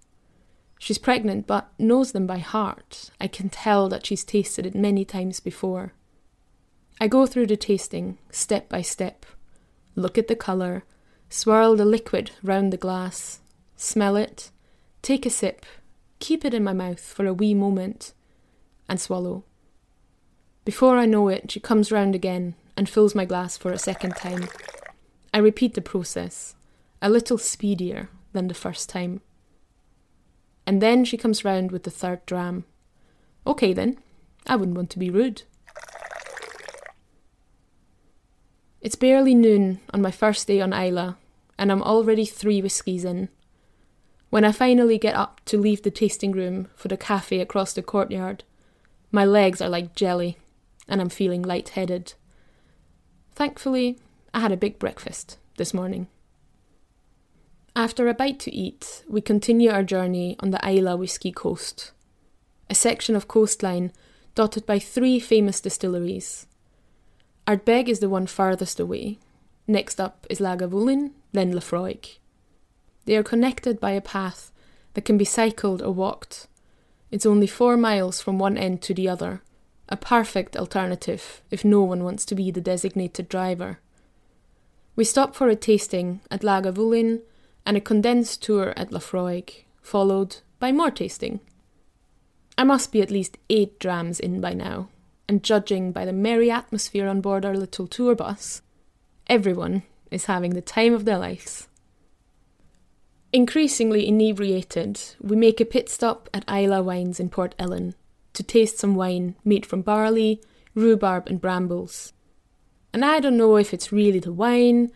She's 0.85 0.99
pregnant 0.99 1.47
but 1.47 1.71
knows 1.79 2.11
them 2.11 2.27
by 2.27 2.37
heart. 2.37 3.09
I 3.19 3.25
can 3.25 3.49
tell 3.49 3.89
that 3.89 4.05
she's 4.05 4.23
tasted 4.23 4.67
it 4.67 4.75
many 4.75 5.03
times 5.03 5.39
before. 5.39 5.93
I 7.01 7.07
go 7.07 7.25
through 7.25 7.47
the 7.47 7.57
tasting, 7.57 8.19
step 8.29 8.69
by 8.69 8.83
step. 8.83 9.25
Look 9.95 10.15
at 10.19 10.27
the 10.27 10.35
colour, 10.35 10.83
swirl 11.27 11.75
the 11.75 11.85
liquid 11.85 12.29
round 12.43 12.71
the 12.71 12.77
glass, 12.77 13.39
smell 13.75 14.15
it, 14.15 14.51
take 15.01 15.25
a 15.25 15.31
sip, 15.31 15.65
keep 16.19 16.45
it 16.45 16.53
in 16.53 16.63
my 16.63 16.73
mouth 16.73 16.99
for 16.99 17.25
a 17.25 17.33
wee 17.33 17.55
moment, 17.55 18.13
and 18.87 19.01
swallow. 19.01 19.43
Before 20.65 20.99
I 20.99 21.07
know 21.07 21.29
it, 21.29 21.49
she 21.49 21.59
comes 21.59 21.91
round 21.91 22.13
again 22.13 22.53
and 22.77 22.87
fills 22.87 23.15
my 23.15 23.25
glass 23.25 23.57
for 23.57 23.71
a 23.71 23.79
second 23.79 24.17
time. 24.17 24.49
I 25.33 25.39
repeat 25.39 25.73
the 25.73 25.81
process, 25.81 26.53
a 27.01 27.09
little 27.09 27.39
speedier 27.39 28.09
than 28.33 28.49
the 28.49 28.53
first 28.53 28.87
time. 28.87 29.21
And 30.67 30.81
then 30.81 31.05
she 31.05 31.17
comes 31.17 31.45
round 31.45 31.71
with 31.71 31.83
the 31.83 31.91
third 31.91 32.25
dram. 32.25 32.65
Okay 33.45 33.73
then, 33.73 33.97
I 34.47 34.55
wouldn't 34.55 34.77
want 34.77 34.89
to 34.91 34.99
be 34.99 35.09
rude. 35.09 35.43
It's 38.81 38.95
barely 38.95 39.33
noon 39.33 39.79
on 39.93 40.01
my 40.01 40.11
first 40.11 40.47
day 40.47 40.61
on 40.61 40.73
Islay, 40.73 41.13
and 41.57 41.71
I'm 41.71 41.81
already 41.81 42.25
three 42.25 42.61
whiskies 42.61 43.05
in. 43.05 43.29
When 44.29 44.43
I 44.43 44.51
finally 44.51 44.97
get 44.97 45.15
up 45.15 45.41
to 45.45 45.57
leave 45.57 45.83
the 45.83 45.91
tasting 45.91 46.31
room 46.31 46.67
for 46.75 46.87
the 46.87 46.97
cafe 46.97 47.39
across 47.39 47.73
the 47.73 47.81
courtyard, 47.81 48.43
my 49.11 49.23
legs 49.23 49.61
are 49.61 49.69
like 49.69 49.95
jelly 49.95 50.37
and 50.87 50.99
I'm 51.01 51.09
feeling 51.09 51.41
light-headed. 51.41 52.13
Thankfully, 53.33 53.97
I 54.33 54.39
had 54.39 54.51
a 54.51 54.57
big 54.57 54.77
breakfast 54.77 55.37
this 55.57 55.73
morning. 55.73 56.07
After 57.77 58.07
a 58.07 58.13
bite 58.13 58.39
to 58.39 58.55
eat, 58.55 59.03
we 59.05 59.19
continue 59.19 59.69
our 59.69 59.83
journey 59.83 60.37
on 60.39 60.51
the 60.51 60.65
Islay 60.65 60.95
Whisky 60.95 61.33
Coast, 61.33 61.91
a 62.69 62.75
section 62.75 63.17
of 63.17 63.27
coastline 63.27 63.91
dotted 64.33 64.65
by 64.65 64.79
three 64.79 65.19
famous 65.19 65.59
distilleries. 65.59 66.47
Ardbeg 67.45 67.89
is 67.89 67.99
the 67.99 68.07
one 68.07 68.27
farthest 68.27 68.79
away. 68.79 69.19
Next 69.67 69.99
up 69.99 70.25
is 70.29 70.39
Lagavulin, 70.39 71.11
then 71.33 71.51
Laphroaig. 71.51 72.17
They 73.03 73.17
are 73.17 73.23
connected 73.23 73.81
by 73.81 73.91
a 73.91 73.99
path 73.99 74.53
that 74.93 75.03
can 75.03 75.17
be 75.17 75.25
cycled 75.25 75.81
or 75.81 75.93
walked. 75.93 76.47
It's 77.11 77.25
only 77.25 77.47
four 77.47 77.75
miles 77.75 78.21
from 78.21 78.39
one 78.39 78.57
end 78.57 78.81
to 78.83 78.93
the 78.93 79.09
other, 79.09 79.41
a 79.89 79.97
perfect 79.97 80.55
alternative 80.55 81.41
if 81.51 81.65
no 81.65 81.81
one 81.81 82.05
wants 82.05 82.23
to 82.25 82.35
be 82.35 82.51
the 82.51 82.61
designated 82.61 83.27
driver. 83.27 83.79
We 84.95 85.03
stop 85.03 85.35
for 85.35 85.49
a 85.49 85.57
tasting 85.57 86.21
at 86.31 86.41
Lagavulin 86.41 87.19
and 87.65 87.75
a 87.75 87.81
condensed 87.81 88.43
tour 88.43 88.73
at 88.77 88.91
Laphroaig, 88.91 89.63
followed 89.81 90.37
by 90.59 90.71
more 90.71 90.91
tasting. 90.91 91.39
I 92.57 92.63
must 92.63 92.91
be 92.91 93.01
at 93.01 93.11
least 93.11 93.37
eight 93.49 93.79
drams 93.79 94.19
in 94.19 94.39
by 94.39 94.53
now, 94.53 94.89
and 95.27 95.43
judging 95.43 95.91
by 95.91 96.05
the 96.05 96.13
merry 96.13 96.49
atmosphere 96.51 97.07
on 97.07 97.21
board 97.21 97.45
our 97.45 97.57
little 97.57 97.87
tour 97.87 98.15
bus, 98.15 98.61
everyone 99.27 99.83
is 100.11 100.25
having 100.25 100.53
the 100.53 100.61
time 100.61 100.93
of 100.93 101.05
their 101.05 101.17
lives. 101.17 101.67
Increasingly 103.33 104.07
inebriated, 104.07 105.01
we 105.19 105.35
make 105.35 105.59
a 105.59 105.65
pit 105.65 105.89
stop 105.89 106.29
at 106.33 106.49
Islay 106.49 106.79
Wines 106.79 107.19
in 107.19 107.29
Port 107.29 107.53
Ellen 107.59 107.95
to 108.33 108.43
taste 108.43 108.77
some 108.77 108.95
wine 108.95 109.35
made 109.43 109.65
from 109.65 109.81
barley, 109.81 110.41
rhubarb, 110.73 111.27
and 111.27 111.41
brambles. 111.41 112.13
And 112.93 113.03
I 113.03 113.19
don't 113.19 113.35
know 113.35 113.57
if 113.57 113.73
it's 113.73 113.91
really 113.91 114.19
the 114.19 114.31
wine 114.31 114.91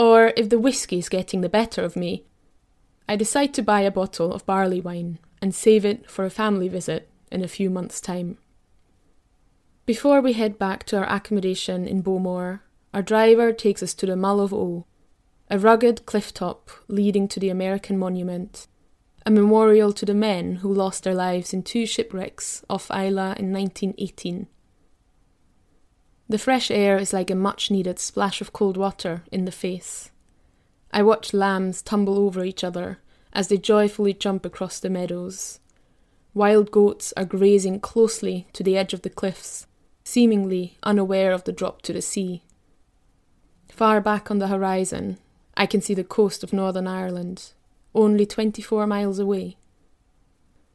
or 0.00 0.32
if 0.34 0.48
the 0.48 0.58
whisky 0.58 0.98
is 0.98 1.10
getting 1.10 1.42
the 1.42 1.48
better 1.50 1.84
of 1.84 1.94
me. 1.94 2.24
I 3.06 3.16
decide 3.16 3.52
to 3.52 3.62
buy 3.62 3.82
a 3.82 3.90
bottle 3.90 4.32
of 4.32 4.46
barley 4.46 4.80
wine 4.80 5.18
and 5.42 5.54
save 5.54 5.84
it 5.84 6.10
for 6.10 6.24
a 6.24 6.30
family 6.30 6.68
visit 6.68 7.10
in 7.30 7.44
a 7.44 7.48
few 7.48 7.68
months' 7.68 8.00
time. 8.00 8.38
Before 9.84 10.22
we 10.22 10.32
head 10.32 10.58
back 10.58 10.84
to 10.84 10.96
our 10.96 11.04
accommodation 11.04 11.86
in 11.86 12.02
Bowmore, 12.02 12.60
our 12.94 13.02
driver 13.02 13.52
takes 13.52 13.82
us 13.82 13.92
to 13.92 14.06
the 14.06 14.16
Mull 14.16 14.40
of 14.40 14.54
Oa, 14.54 14.84
a 15.50 15.58
rugged 15.58 16.06
cliff 16.06 16.32
top 16.32 16.70
leading 16.88 17.28
to 17.28 17.38
the 17.38 17.50
American 17.50 17.98
Monument, 17.98 18.68
a 19.26 19.30
memorial 19.30 19.92
to 19.92 20.06
the 20.06 20.14
men 20.14 20.56
who 20.56 20.72
lost 20.72 21.04
their 21.04 21.14
lives 21.14 21.52
in 21.52 21.62
two 21.62 21.84
shipwrecks 21.84 22.64
off 22.70 22.90
Islay 22.90 23.36
in 23.38 23.52
1918. 23.52 24.46
The 26.30 26.38
fresh 26.38 26.70
air 26.70 26.96
is 26.96 27.12
like 27.12 27.28
a 27.28 27.34
much 27.34 27.72
needed 27.72 27.98
splash 27.98 28.40
of 28.40 28.52
cold 28.52 28.76
water 28.76 29.24
in 29.32 29.46
the 29.46 29.50
face. 29.50 30.12
I 30.92 31.02
watch 31.02 31.34
lambs 31.34 31.82
tumble 31.82 32.16
over 32.18 32.44
each 32.44 32.62
other 32.62 33.00
as 33.32 33.48
they 33.48 33.56
joyfully 33.56 34.14
jump 34.14 34.46
across 34.46 34.78
the 34.78 34.90
meadows. 34.90 35.58
Wild 36.32 36.70
goats 36.70 37.12
are 37.16 37.24
grazing 37.24 37.80
closely 37.80 38.46
to 38.52 38.62
the 38.62 38.76
edge 38.76 38.94
of 38.94 39.02
the 39.02 39.10
cliffs, 39.10 39.66
seemingly 40.04 40.78
unaware 40.84 41.32
of 41.32 41.42
the 41.42 41.52
drop 41.52 41.82
to 41.82 41.92
the 41.92 42.00
sea. 42.00 42.44
Far 43.68 44.00
back 44.00 44.30
on 44.30 44.38
the 44.38 44.46
horizon, 44.46 45.18
I 45.56 45.66
can 45.66 45.80
see 45.80 45.94
the 45.94 46.04
coast 46.04 46.44
of 46.44 46.52
Northern 46.52 46.86
Ireland, 46.86 47.54
only 47.92 48.24
24 48.24 48.86
miles 48.86 49.18
away. 49.18 49.56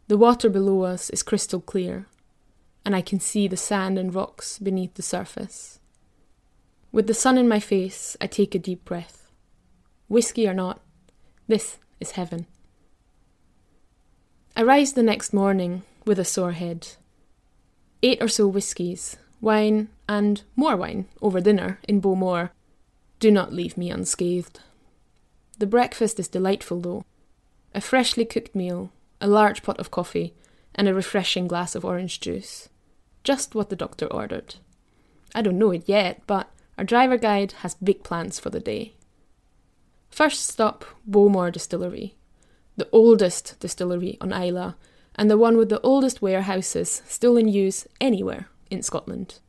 The 0.10 0.18
water 0.18 0.50
below 0.50 0.82
us 0.82 1.10
is 1.12 1.24
crystal 1.24 1.62
clear, 1.62 2.08
and 2.86 2.96
I 2.96 3.02
can 3.02 3.20
see 3.20 3.48
the 3.48 3.58
sand 3.58 3.98
and 3.98 4.14
rocks 4.14 4.60
beneath 4.60 4.94
the 4.94 5.02
surface. 5.02 5.80
With 6.92 7.08
the 7.08 7.14
sun 7.14 7.38
in 7.38 7.48
my 7.48 7.60
face, 7.60 8.16
I 8.22 8.28
take 8.28 8.56
a 8.56 8.60
deep 8.60 8.86
breath. 8.86 9.32
Whisky 10.08 10.48
or 10.48 10.54
not, 10.54 10.82
this 11.48 11.78
is 12.00 12.12
heaven. 12.12 12.46
I 14.56 14.64
rise 14.64 14.94
the 14.94 15.04
next 15.04 15.34
morning 15.34 15.82
with 16.06 16.20
a 16.20 16.24
sore 16.24 16.54
head. 16.54 16.88
Eight 18.04 18.22
or 18.22 18.28
so 18.28 18.48
whiskies, 18.48 19.18
wine, 19.42 19.90
and 20.08 20.44
more 20.56 20.78
wine 20.78 21.08
over 21.22 21.42
dinner 21.42 21.80
in 21.88 22.00
Bowmore 22.00 22.52
do 23.20 23.32
not 23.32 23.52
leave 23.52 23.78
me 23.78 23.90
unscathed. 23.90 24.60
The 25.58 25.66
breakfast 25.66 26.20
is 26.20 26.28
delightful, 26.28 26.80
though. 26.82 27.06
A 27.74 27.82
freshly 27.82 28.26
cooked 28.26 28.56
meal, 28.56 28.92
a 29.20 29.28
large 29.28 29.64
pot 29.64 29.80
of 29.80 29.92
coffee, 29.92 30.34
and 30.76 30.88
a 30.88 30.94
refreshing 30.94 31.48
glass 31.48 31.76
of 31.76 31.84
orange 31.84 32.20
juice. 32.20 32.70
Just 33.26 33.56
what 33.56 33.70
the 33.70 33.76
doctor 33.76 34.06
ordered. 34.06 34.56
I 35.34 35.42
don't 35.42 35.58
know 35.58 35.72
it 35.72 35.90
yet, 35.90 36.22
but 36.28 36.50
our 36.78 36.86
driver 36.86 37.18
guide 37.18 37.54
has 37.64 37.74
big 37.74 38.04
plans 38.04 38.40
for 38.40 38.52
the 38.52 38.60
day. 38.60 38.94
First 40.10 40.48
stop, 40.48 40.86
Bowmore 41.06 41.52
Distillery, 41.52 42.16
the 42.78 42.88
oldest 42.92 43.60
distillery 43.60 44.18
on 44.22 44.32
Islay, 44.32 44.76
and 45.16 45.30
the 45.30 45.40
one 45.40 45.58
with 45.58 45.70
the 45.70 45.82
oldest 45.82 46.22
warehouses 46.22 47.02
still 47.08 47.36
in 47.36 47.48
use 47.48 47.88
anywhere 48.00 48.48
in 48.70 48.84
Scotland. 48.84 49.40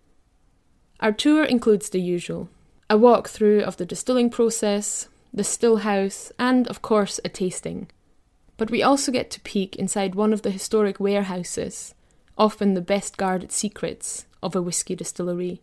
Our 1.00 1.12
tour 1.12 1.44
includes 1.44 1.90
the 1.90 2.00
usual 2.00 2.48
a 2.88 2.96
walk 2.96 3.28
through 3.28 3.62
of 3.62 3.76
the 3.76 3.84
distilling 3.84 4.30
process, 4.30 5.08
the 5.34 5.44
still 5.44 5.78
house, 5.78 6.32
and, 6.38 6.66
of 6.68 6.82
course, 6.82 7.20
a 7.24 7.28
tasting. 7.28 7.90
But 8.56 8.70
we 8.70 8.82
also 8.82 9.12
get 9.12 9.28
to 9.32 9.40
peek 9.40 9.76
inside 9.76 10.14
one 10.14 10.32
of 10.32 10.42
the 10.42 10.52
historic 10.52 10.98
warehouses, 10.98 11.95
often 12.38 12.74
the 12.74 12.80
best 12.80 13.16
guarded 13.16 13.52
secrets 13.52 14.26
of 14.42 14.54
a 14.54 14.62
whisky 14.62 14.94
distillery. 14.94 15.62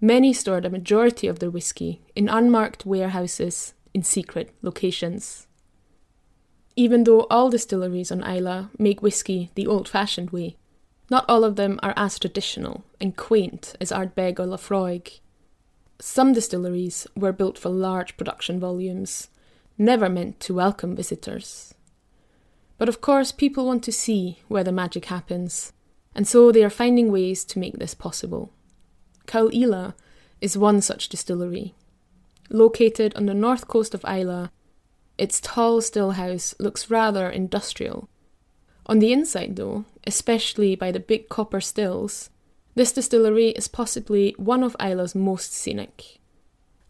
Many 0.00 0.32
store 0.32 0.60
the 0.60 0.70
majority 0.70 1.26
of 1.26 1.38
their 1.38 1.50
whisky 1.50 2.02
in 2.14 2.28
unmarked 2.28 2.86
warehouses 2.86 3.74
in 3.94 4.02
secret 4.02 4.54
locations. 4.62 5.46
Even 6.74 7.04
though 7.04 7.26
all 7.30 7.50
distilleries 7.50 8.10
on 8.10 8.24
Islay 8.24 8.66
make 8.78 9.02
whisky 9.02 9.50
the 9.54 9.66
old 9.66 9.88
fashioned 9.88 10.30
way, 10.30 10.56
not 11.10 11.24
all 11.28 11.44
of 11.44 11.56
them 11.56 11.78
are 11.82 11.92
as 11.96 12.18
traditional 12.18 12.84
and 13.00 13.16
quaint 13.16 13.76
as 13.80 13.92
Ardbeg 13.92 14.38
or 14.38 14.46
Laphroaig. 14.46 15.20
Some 16.00 16.32
distilleries 16.32 17.06
were 17.14 17.32
built 17.32 17.58
for 17.58 17.68
large 17.68 18.16
production 18.16 18.58
volumes, 18.58 19.28
never 19.76 20.08
meant 20.08 20.40
to 20.40 20.54
welcome 20.54 20.96
visitors. 20.96 21.74
But 22.78 22.88
of 22.88 23.00
course, 23.00 23.30
people 23.30 23.66
want 23.66 23.84
to 23.84 23.92
see 23.92 24.38
where 24.48 24.64
the 24.64 24.72
magic 24.72 25.04
happens, 25.04 25.72
and 26.14 26.26
so 26.26 26.52
they 26.52 26.62
are 26.62 26.70
finding 26.70 27.10
ways 27.10 27.44
to 27.44 27.58
make 27.58 27.78
this 27.78 27.94
possible. 27.94 28.52
Caol 29.26 29.52
Ila 29.54 29.94
is 30.40 30.58
one 30.58 30.80
such 30.80 31.08
distillery. 31.08 31.74
Located 32.50 33.14
on 33.14 33.26
the 33.26 33.34
north 33.34 33.68
coast 33.68 33.94
of 33.94 34.04
Islay, 34.04 34.48
its 35.16 35.40
tall 35.40 35.80
still 35.80 36.12
house 36.12 36.54
looks 36.58 36.90
rather 36.90 37.30
industrial. 37.30 38.08
On 38.86 38.98
the 38.98 39.12
inside, 39.12 39.56
though, 39.56 39.84
especially 40.06 40.74
by 40.74 40.90
the 40.90 41.00
big 41.00 41.28
copper 41.28 41.60
stills, 41.60 42.30
this 42.74 42.92
distillery 42.92 43.50
is 43.50 43.68
possibly 43.68 44.34
one 44.38 44.62
of 44.62 44.76
Islay's 44.80 45.14
most 45.14 45.52
scenic. 45.52 46.18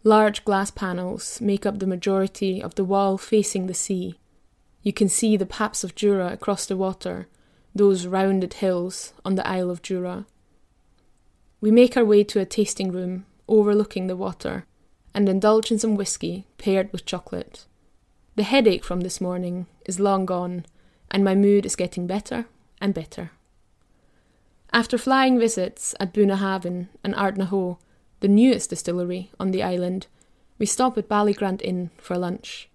Large 0.03 0.43
glass 0.43 0.71
panels 0.71 1.39
make 1.39 1.65
up 1.65 1.79
the 1.79 1.87
majority 1.87 2.61
of 2.61 2.75
the 2.75 2.83
wall 2.83 3.17
facing 3.17 3.67
the 3.67 3.73
sea. 3.73 4.19
You 4.81 4.91
can 4.91 5.07
see 5.07 5.37
the 5.37 5.45
paps 5.45 5.83
of 5.83 5.95
Jura 5.95 6.33
across 6.33 6.65
the 6.65 6.75
water, 6.75 7.27
those 7.75 8.05
rounded 8.05 8.55
hills 8.55 9.13
on 9.25 9.35
the 9.35 9.47
Isle 9.47 9.69
of 9.69 9.81
Jura. 9.81 10.25
We 11.59 11.71
make 11.71 11.97
our 11.97 12.05
way 12.05 12.23
to 12.25 12.39
a 12.39 12.45
tasting 12.45 12.91
room 12.91 13.25
overlooking 13.47 14.07
the 14.07 14.15
water 14.15 14.65
and 15.13 15.27
indulge 15.29 15.71
in 15.71 15.79
some 15.79 15.95
whisky 15.95 16.45
paired 16.57 16.91
with 16.91 17.05
chocolate. 17.05 17.65
The 18.35 18.43
headache 18.43 18.83
from 18.83 19.01
this 19.01 19.21
morning 19.21 19.67
is 19.85 19.99
long 19.99 20.25
gone, 20.25 20.65
and 21.11 21.23
my 21.23 21.35
mood 21.35 21.65
is 21.65 21.75
getting 21.75 22.07
better 22.07 22.45
and 22.81 22.93
better. 22.93 23.31
After 24.71 24.97
flying 24.97 25.37
visits 25.37 25.93
at 25.99 26.13
Bunnahabhain 26.13 26.87
and 27.03 27.13
Ardnahoe, 27.13 27.77
the 28.21 28.27
newest 28.27 28.71
distillery 28.71 29.31
on 29.39 29.51
the 29.51 29.61
island, 29.61 30.07
we 30.57 30.65
stop 30.65 30.97
at 30.97 31.07
Ballygrant 31.09 31.61
Inn 31.61 31.91
for 31.97 32.17
lunch. 32.17 32.69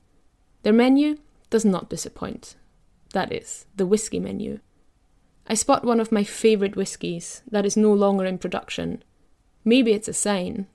Their 0.63 0.73
menu 0.73 1.19
does 1.51 1.65
not 1.65 1.91
disappoint. 1.91 2.55
That 3.15 3.33
is, 3.33 3.67
the 3.75 3.87
whisky 3.87 4.21
menu. 4.21 4.61
I 5.51 5.55
spot 5.55 5.83
one 5.83 5.99
of 5.99 6.13
my 6.13 6.25
favourite 6.25 6.77
whiskies 6.77 7.43
that 7.51 7.65
is 7.65 7.77
no 7.77 7.93
longer 7.93 8.27
in 8.27 8.37
production. 8.37 9.03
Maybe 9.65 9.93
it's 9.93 10.09
a 10.09 10.13
sign. 10.13 10.67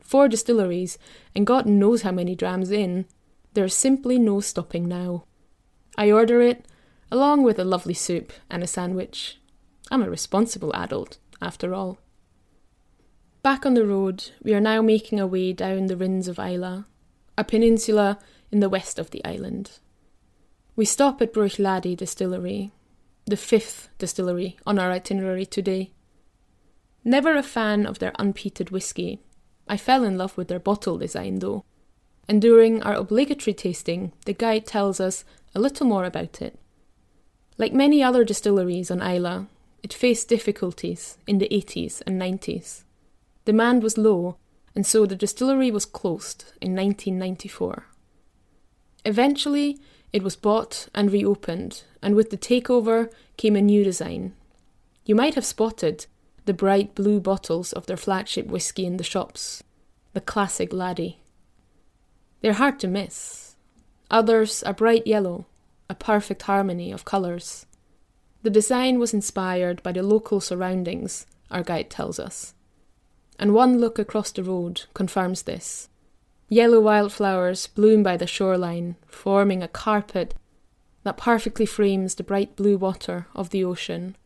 Four 0.00 0.28
distilleries, 0.28 0.98
and 1.34 1.46
God 1.46 1.66
knows 1.66 2.02
how 2.02 2.10
many 2.12 2.34
drams 2.34 2.70
in. 2.70 3.04
There 3.52 3.66
is 3.66 3.74
simply 3.74 4.18
no 4.18 4.40
stopping 4.40 4.88
now. 4.88 5.24
I 5.96 6.10
order 6.10 6.40
it, 6.40 6.66
along 7.10 7.42
with 7.42 7.58
a 7.58 7.64
lovely 7.64 7.94
soup 7.94 8.32
and 8.50 8.62
a 8.62 8.66
sandwich. 8.66 9.38
I'm 9.90 10.02
a 10.02 10.08
responsible 10.10 10.74
adult, 10.74 11.18
after 11.42 11.74
all. 11.74 11.98
Back 13.42 13.66
on 13.66 13.74
the 13.74 13.84
road, 13.84 14.30
we 14.42 14.54
are 14.54 14.60
now 14.60 14.80
making 14.80 15.20
our 15.20 15.26
way 15.26 15.52
down 15.52 15.86
the 15.86 15.98
Rins 15.98 16.28
of 16.28 16.38
Islay, 16.38 16.84
a 17.36 17.44
peninsula 17.44 18.18
in 18.50 18.60
the 18.60 18.70
west 18.70 18.98
of 18.98 19.10
the 19.10 19.22
island. 19.22 19.72
We 20.76 20.86
stop 20.86 21.20
at 21.20 21.34
Bruichladdich 21.34 21.98
Distillery, 21.98 22.72
the 23.26 23.36
fifth 23.36 23.88
distillery 23.98 24.56
on 24.66 24.78
our 24.78 24.90
itinerary 24.90 25.46
today. 25.46 25.90
Never 27.04 27.36
a 27.36 27.42
fan 27.42 27.86
of 27.86 27.98
their 27.98 28.12
unpeated 28.18 28.70
whisky, 28.70 29.20
I 29.66 29.76
fell 29.76 30.04
in 30.04 30.18
love 30.18 30.36
with 30.36 30.48
their 30.48 30.58
bottle 30.58 30.98
design 30.98 31.38
though, 31.38 31.64
and 32.28 32.40
during 32.40 32.82
our 32.82 32.94
obligatory 32.94 33.54
tasting, 33.54 34.12
the 34.26 34.32
guide 34.32 34.66
tells 34.66 35.00
us 35.00 35.24
a 35.54 35.60
little 35.60 35.86
more 35.86 36.04
about 36.04 36.42
it. 36.42 36.58
Like 37.56 37.72
many 37.72 38.02
other 38.02 38.24
distilleries 38.24 38.90
on 38.90 39.00
Islay, 39.00 39.46
it 39.82 39.92
faced 39.92 40.28
difficulties 40.28 41.18
in 41.26 41.38
the 41.38 41.48
80s 41.48 42.02
and 42.06 42.20
90s. 42.20 42.84
Demand 43.44 43.82
was 43.82 43.98
low, 43.98 44.36
and 44.74 44.86
so 44.86 45.06
the 45.06 45.16
distillery 45.16 45.70
was 45.70 45.84
closed 45.84 46.44
in 46.60 46.74
1994. 46.74 47.84
Eventually, 49.04 49.78
it 50.14 50.22
was 50.22 50.36
bought 50.36 50.88
and 50.94 51.10
reopened, 51.10 51.82
and 52.00 52.14
with 52.14 52.30
the 52.30 52.38
takeover 52.38 53.10
came 53.36 53.56
a 53.56 53.60
new 53.60 53.82
design. 53.82 54.32
You 55.04 55.16
might 55.16 55.34
have 55.34 55.44
spotted 55.44 56.06
the 56.44 56.54
bright 56.54 56.94
blue 56.94 57.18
bottles 57.18 57.72
of 57.72 57.86
their 57.86 57.96
flagship 57.96 58.46
whisky 58.46 58.86
in 58.86 58.96
the 58.96 59.02
shops, 59.02 59.64
the 60.12 60.20
classic 60.20 60.72
laddie. 60.72 61.18
They're 62.42 62.52
hard 62.52 62.78
to 62.78 62.86
miss. 62.86 63.56
Others 64.08 64.62
are 64.62 64.72
bright 64.72 65.04
yellow, 65.04 65.46
a 65.90 65.96
perfect 65.96 66.42
harmony 66.42 66.92
of 66.92 67.04
colours. 67.04 67.66
The 68.44 68.50
design 68.50 69.00
was 69.00 69.14
inspired 69.14 69.82
by 69.82 69.90
the 69.90 70.04
local 70.04 70.40
surroundings, 70.40 71.26
our 71.50 71.64
guide 71.64 71.90
tells 71.90 72.20
us. 72.20 72.54
And 73.36 73.52
one 73.52 73.80
look 73.80 73.98
across 73.98 74.30
the 74.30 74.44
road 74.44 74.82
confirms 74.94 75.42
this. 75.42 75.88
Yellow 76.48 76.80
wildflowers 76.80 77.66
bloom 77.68 78.02
by 78.02 78.16
the 78.16 78.26
shoreline, 78.26 78.96
forming 79.06 79.62
a 79.62 79.68
carpet 79.68 80.34
that 81.02 81.16
perfectly 81.16 81.66
frames 81.66 82.14
the 82.14 82.22
bright 82.22 82.56
blue 82.56 82.76
water 82.76 83.26
of 83.34 83.50
the 83.50 83.64
ocean. 83.64 84.16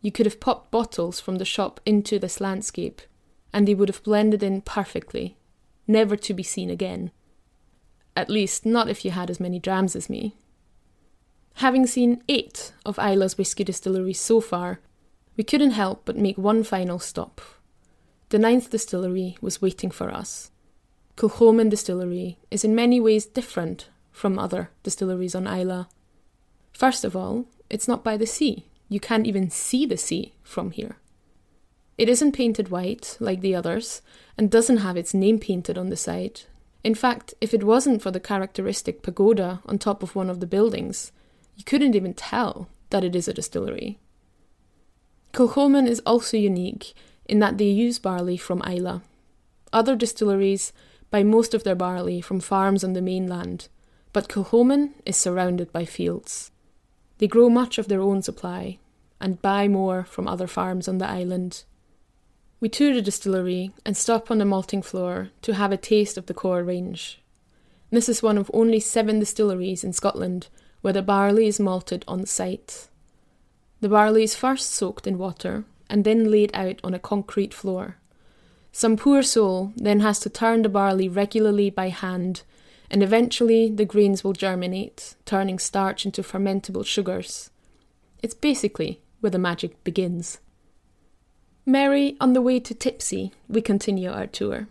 You 0.00 0.12
could 0.12 0.26
have 0.26 0.40
popped 0.40 0.70
bottles 0.70 1.20
from 1.20 1.36
the 1.36 1.44
shop 1.44 1.80
into 1.86 2.18
this 2.18 2.40
landscape, 2.40 3.02
and 3.52 3.66
they 3.66 3.74
would 3.74 3.88
have 3.88 4.02
blended 4.02 4.42
in 4.42 4.60
perfectly, 4.60 5.36
never 5.86 6.16
to 6.16 6.34
be 6.34 6.42
seen 6.42 6.70
again. 6.70 7.10
At 8.14 8.30
least, 8.30 8.64
not 8.64 8.88
if 8.88 9.04
you 9.04 9.10
had 9.10 9.30
as 9.30 9.40
many 9.40 9.58
drams 9.58 9.96
as 9.96 10.08
me. 10.08 10.36
Having 11.54 11.86
seen 11.86 12.22
eight 12.28 12.72
of 12.84 12.98
Islay's 12.98 13.38
whisky 13.38 13.64
distilleries 13.64 14.20
so 14.20 14.40
far, 14.40 14.80
we 15.36 15.44
couldn't 15.44 15.70
help 15.70 16.02
but 16.04 16.16
make 16.16 16.36
one 16.36 16.62
final 16.62 16.98
stop. 16.98 17.40
The 18.28 18.38
ninth 18.38 18.70
distillery 18.70 19.36
was 19.40 19.62
waiting 19.62 19.90
for 19.90 20.10
us. 20.10 20.50
Kilchoman 21.16 21.70
Distillery 21.70 22.38
is 22.50 22.62
in 22.62 22.74
many 22.74 23.00
ways 23.00 23.24
different 23.24 23.88
from 24.12 24.38
other 24.38 24.70
distilleries 24.82 25.34
on 25.34 25.46
Islay. 25.46 25.86
First 26.74 27.04
of 27.04 27.16
all, 27.16 27.46
it's 27.70 27.88
not 27.88 28.04
by 28.04 28.18
the 28.18 28.26
sea. 28.26 28.66
You 28.90 29.00
can't 29.00 29.26
even 29.26 29.50
see 29.50 29.86
the 29.86 29.96
sea 29.96 30.34
from 30.42 30.72
here. 30.72 30.98
It 31.96 32.10
isn't 32.10 32.32
painted 32.32 32.68
white 32.68 33.16
like 33.18 33.40
the 33.40 33.54
others 33.54 34.02
and 34.36 34.50
doesn't 34.50 34.78
have 34.78 34.98
its 34.98 35.14
name 35.14 35.38
painted 35.38 35.78
on 35.78 35.88
the 35.88 35.96
side. 35.96 36.42
In 36.84 36.94
fact, 36.94 37.32
if 37.40 37.54
it 37.54 37.64
wasn't 37.64 38.02
for 38.02 38.10
the 38.10 38.20
characteristic 38.20 39.02
pagoda 39.02 39.60
on 39.64 39.78
top 39.78 40.02
of 40.02 40.14
one 40.14 40.28
of 40.28 40.40
the 40.40 40.46
buildings, 40.46 41.12
you 41.56 41.64
couldn't 41.64 41.96
even 41.96 42.12
tell 42.12 42.68
that 42.90 43.04
it 43.04 43.16
is 43.16 43.26
a 43.26 43.32
distillery. 43.32 43.98
Kilchoman 45.32 45.88
is 45.88 46.02
also 46.04 46.36
unique 46.36 46.92
in 47.24 47.38
that 47.38 47.56
they 47.56 47.64
use 47.64 47.98
barley 47.98 48.36
from 48.36 48.62
Islay. 48.62 49.00
Other 49.72 49.96
distilleries 49.96 50.72
buy 51.10 51.22
most 51.22 51.54
of 51.54 51.64
their 51.64 51.74
barley 51.74 52.20
from 52.20 52.40
farms 52.40 52.82
on 52.82 52.92
the 52.92 53.02
mainland, 53.02 53.68
but 54.12 54.28
Kilchoman 54.28 54.92
is 55.04 55.16
surrounded 55.16 55.72
by 55.72 55.84
fields. 55.84 56.50
They 57.18 57.28
grow 57.28 57.48
much 57.48 57.78
of 57.78 57.88
their 57.88 58.00
own 58.00 58.22
supply 58.22 58.78
and 59.20 59.42
buy 59.42 59.68
more 59.68 60.04
from 60.04 60.28
other 60.28 60.46
farms 60.46 60.88
on 60.88 60.98
the 60.98 61.08
island. 61.08 61.64
We 62.60 62.68
tour 62.68 62.94
the 62.94 63.02
distillery 63.02 63.72
and 63.84 63.96
stop 63.96 64.30
on 64.30 64.38
the 64.38 64.44
malting 64.44 64.82
floor 64.82 65.30
to 65.42 65.54
have 65.54 65.72
a 65.72 65.76
taste 65.76 66.16
of 66.16 66.26
the 66.26 66.34
core 66.34 66.62
range. 66.62 67.20
This 67.90 68.08
is 68.08 68.22
one 68.22 68.38
of 68.38 68.50
only 68.52 68.80
seven 68.80 69.20
distilleries 69.20 69.84
in 69.84 69.92
Scotland 69.92 70.48
where 70.80 70.92
the 70.92 71.02
barley 71.02 71.46
is 71.46 71.60
malted 71.60 72.04
on 72.08 72.26
site. 72.26 72.88
The 73.80 73.88
barley 73.88 74.22
is 74.22 74.34
first 74.34 74.70
soaked 74.70 75.06
in 75.06 75.18
water 75.18 75.64
and 75.88 76.04
then 76.04 76.30
laid 76.30 76.50
out 76.54 76.80
on 76.82 76.94
a 76.94 76.98
concrete 76.98 77.54
floor. 77.54 77.96
Some 78.76 78.98
poor 78.98 79.22
soul 79.22 79.72
then 79.74 80.00
has 80.00 80.18
to 80.20 80.28
turn 80.28 80.60
the 80.60 80.68
barley 80.68 81.08
regularly 81.08 81.70
by 81.70 81.88
hand, 81.88 82.42
and 82.90 83.02
eventually 83.02 83.70
the 83.70 83.86
grains 83.86 84.22
will 84.22 84.34
germinate, 84.34 85.14
turning 85.24 85.58
starch 85.58 86.04
into 86.04 86.22
fermentable 86.22 86.84
sugars. 86.84 87.48
It's 88.22 88.34
basically 88.34 89.00
where 89.20 89.30
the 89.30 89.38
magic 89.38 89.82
begins. 89.82 90.40
Merry 91.64 92.18
on 92.20 92.34
the 92.34 92.42
way 92.42 92.60
to 92.60 92.74
Tipsy, 92.74 93.32
we 93.48 93.62
continue 93.62 94.10
our 94.10 94.26
tour. 94.26 94.68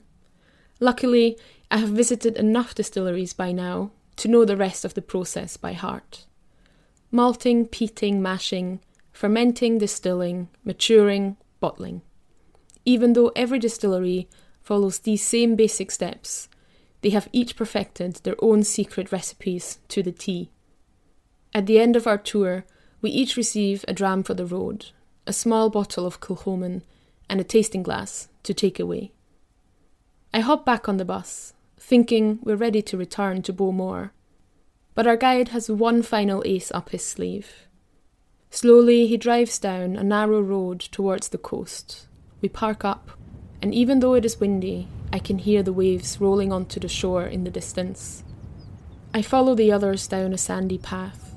Luckily, 0.79 1.35
I 1.71 1.77
have 1.77 1.89
visited 1.89 2.37
enough 2.37 2.75
distilleries 2.75 3.33
by 3.33 3.51
now 3.51 3.89
to 4.17 4.27
know 4.27 4.45
the 4.45 4.55
rest 4.55 4.85
of 4.85 4.93
the 4.93 5.01
process 5.01 5.57
by 5.57 5.73
heart. 5.73 6.27
Malting, 7.09 7.65
peating, 7.65 8.21
mashing, 8.21 8.81
fermenting, 9.11 9.79
distilling, 9.79 10.49
maturing, 10.63 11.37
bottling. 11.59 12.03
Even 12.85 13.13
though 13.13 13.31
every 13.35 13.59
distillery 13.59 14.29
follows 14.61 14.99
these 14.99 15.25
same 15.25 15.55
basic 15.55 15.91
steps, 15.91 16.47
they 17.01 17.09
have 17.09 17.29
each 17.31 17.55
perfected 17.55 18.15
their 18.17 18.35
own 18.39 18.63
secret 18.63 19.11
recipes 19.11 19.79
to 19.89 20.01
the 20.01 20.11
T. 20.11 20.49
At 21.53 21.65
the 21.65 21.79
end 21.79 21.95
of 21.95 22.07
our 22.07 22.17
tour, 22.17 22.65
we 23.01 23.09
each 23.09 23.37
receive 23.37 23.85
a 23.87 23.93
dram 23.93 24.23
for 24.23 24.33
the 24.33 24.45
road, 24.45 24.87
a 25.27 25.33
small 25.33 25.69
bottle 25.69 26.05
of 26.05 26.19
Kilchoman, 26.19 26.81
and 27.29 27.39
a 27.39 27.43
tasting 27.43 27.83
glass 27.83 28.27
to 28.43 28.53
take 28.53 28.79
away. 28.79 29.11
I 30.33 30.39
hop 30.39 30.65
back 30.65 30.89
on 30.89 30.97
the 30.97 31.05
bus, 31.05 31.53
thinking 31.77 32.39
we're 32.43 32.55
ready 32.55 32.81
to 32.83 32.97
return 32.97 33.41
to 33.43 33.53
Bowmore. 33.53 34.11
But 34.95 35.07
our 35.07 35.17
guide 35.17 35.49
has 35.49 35.69
one 35.69 36.01
final 36.01 36.41
ace 36.45 36.71
up 36.71 36.89
his 36.89 37.05
sleeve. 37.05 37.67
Slowly, 38.49 39.07
he 39.07 39.17
drives 39.17 39.59
down 39.59 39.95
a 39.95 40.03
narrow 40.03 40.41
road 40.41 40.79
towards 40.79 41.29
the 41.29 41.37
coast. 41.37 42.07
We 42.41 42.49
park 42.49 42.85
up, 42.85 43.11
and 43.61 43.73
even 43.73 43.99
though 43.99 44.13
it 44.13 44.25
is 44.25 44.39
windy, 44.39 44.87
I 45.11 45.19
can 45.19 45.39
hear 45.39 45.63
the 45.63 45.73
waves 45.73 46.19
rolling 46.19 46.51
onto 46.51 46.79
the 46.79 46.87
shore 46.87 47.25
in 47.25 47.43
the 47.43 47.49
distance. 47.49 48.23
I 49.13 49.21
follow 49.21 49.55
the 49.55 49.71
others 49.71 50.07
down 50.07 50.33
a 50.33 50.37
sandy 50.37 50.77
path, 50.77 51.33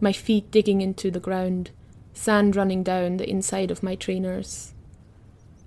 my 0.00 0.12
feet 0.12 0.50
digging 0.50 0.80
into 0.82 1.10
the 1.10 1.20
ground, 1.20 1.70
sand 2.12 2.54
running 2.54 2.82
down 2.82 3.16
the 3.16 3.28
inside 3.28 3.70
of 3.70 3.82
my 3.82 3.94
trainers. 3.94 4.74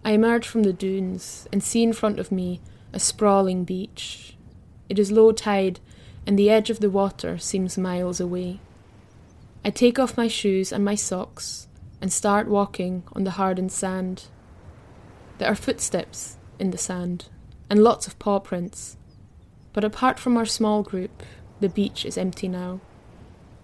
I 0.03 0.11
emerge 0.11 0.47
from 0.47 0.61
the 0.63 0.73
dunes 0.73 1.47
and 1.51 1.63
see 1.63 1.81
in 1.81 1.91
front 1.91 2.19
of 2.19 2.31
me 2.31 2.61
a 2.93 2.99
sprawling 2.99 3.63
beach. 3.63 4.37
It 4.87 4.99
is 4.99 5.11
low 5.11 5.31
tide, 5.31 5.79
and 6.27 6.37
the 6.37 6.51
edge 6.51 6.69
of 6.69 6.79
the 6.79 6.89
water 6.91 7.39
seems 7.39 7.77
miles 7.77 8.19
away. 8.19 8.59
I 9.63 9.71
take 9.71 9.97
off 9.97 10.15
my 10.17 10.27
shoes 10.27 10.71
and 10.71 10.85
my 10.85 10.93
socks 10.93 11.67
and 11.99 12.13
start 12.13 12.47
walking 12.47 13.03
on 13.13 13.23
the 13.23 13.31
hardened 13.31 13.71
sand. 13.71 14.25
There 15.37 15.49
are 15.49 15.55
footsteps 15.55 16.37
in 16.59 16.71
the 16.71 16.77
sand 16.77 17.25
and 17.69 17.83
lots 17.83 18.07
of 18.07 18.17
paw 18.19 18.39
prints, 18.39 18.97
but 19.73 19.83
apart 19.83 20.19
from 20.19 20.37
our 20.37 20.45
small 20.45 20.83
group, 20.83 21.23
the 21.59 21.69
beach 21.69 22.05
is 22.05 22.17
empty 22.17 22.47
now. 22.47 22.79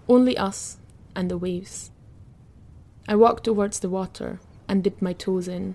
Only 0.08 0.36
us 0.36 0.78
and 1.16 1.30
the 1.30 1.38
waves. 1.38 1.90
I 3.08 3.16
walk 3.16 3.42
towards 3.42 3.80
the 3.80 3.88
water 3.88 4.40
and 4.68 4.84
dip 4.84 5.00
my 5.00 5.12
toes 5.12 5.48
in. 5.48 5.74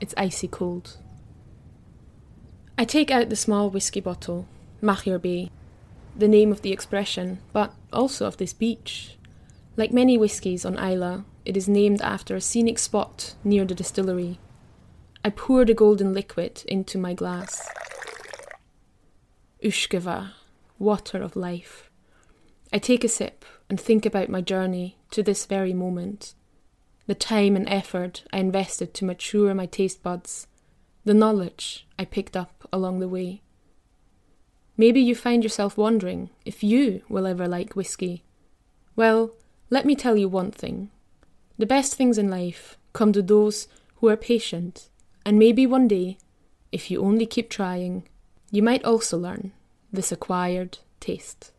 It's 0.00 0.14
icy 0.16 0.48
cold. 0.48 0.96
I 2.78 2.84
take 2.84 3.10
out 3.10 3.28
the 3.28 3.36
small 3.36 3.68
whisky 3.68 4.00
bottle, 4.00 4.46
Machir 4.80 5.18
Bay, 5.18 5.50
the 6.16 6.28
name 6.28 6.50
of 6.50 6.62
the 6.62 6.72
expression, 6.72 7.40
but 7.52 7.74
also 7.92 8.26
of 8.26 8.38
this 8.38 8.54
beach. 8.54 9.16
Like 9.76 9.92
many 9.92 10.16
whiskies 10.16 10.64
on 10.64 10.78
Islay, 10.78 11.24
it 11.44 11.56
is 11.56 11.68
named 11.68 12.00
after 12.00 12.34
a 12.34 12.40
scenic 12.40 12.78
spot 12.78 13.34
near 13.44 13.64
the 13.64 13.74
distillery. 13.74 14.38
I 15.22 15.28
pour 15.28 15.66
the 15.66 15.74
golden 15.74 16.14
liquid 16.14 16.64
into 16.66 16.96
my 16.96 17.12
glass. 17.12 17.68
Uisge 19.62 19.88
beatha, 19.90 20.32
water 20.78 21.22
of 21.22 21.36
life. 21.36 21.90
I 22.72 22.78
take 22.78 23.04
a 23.04 23.08
sip 23.08 23.44
and 23.68 23.78
think 23.78 24.06
about 24.06 24.30
my 24.30 24.40
journey 24.40 24.96
to 25.10 25.22
this 25.22 25.44
very 25.44 25.74
moment. 25.74 26.34
The 27.06 27.14
time 27.14 27.54
and 27.54 27.68
effort 27.68 28.24
I 28.32 28.38
invested 28.38 28.94
to 28.94 29.04
mature 29.04 29.52
my 29.52 29.66
taste 29.66 30.02
buds, 30.02 30.46
the 31.04 31.14
knowledge 31.14 31.86
I 31.98 32.04
picked 32.04 32.36
up 32.36 32.68
along 32.72 33.00
the 33.00 33.08
way. 33.08 33.42
Maybe 34.76 35.00
you 35.00 35.14
find 35.14 35.42
yourself 35.42 35.76
wondering 35.76 36.30
if 36.46 36.64
you 36.64 37.02
will 37.08 37.26
ever 37.26 37.46
like 37.46 37.76
whiskey. 37.76 38.24
Well, 38.96 39.32
let 39.68 39.84
me 39.84 39.94
tell 39.94 40.16
you 40.16 40.28
one 40.28 40.50
thing 40.50 40.90
the 41.58 41.66
best 41.66 41.94
things 41.94 42.16
in 42.16 42.30
life 42.30 42.78
come 42.94 43.12
to 43.12 43.20
those 43.20 43.68
who 43.96 44.08
are 44.08 44.16
patient, 44.16 44.88
and 45.24 45.38
maybe 45.38 45.66
one 45.66 45.88
day, 45.88 46.18
if 46.72 46.90
you 46.90 47.02
only 47.02 47.26
keep 47.26 47.50
trying, 47.50 48.08
you 48.50 48.62
might 48.62 48.84
also 48.84 49.18
learn 49.18 49.52
this 49.92 50.12
acquired 50.12 50.78
taste. 51.00 51.52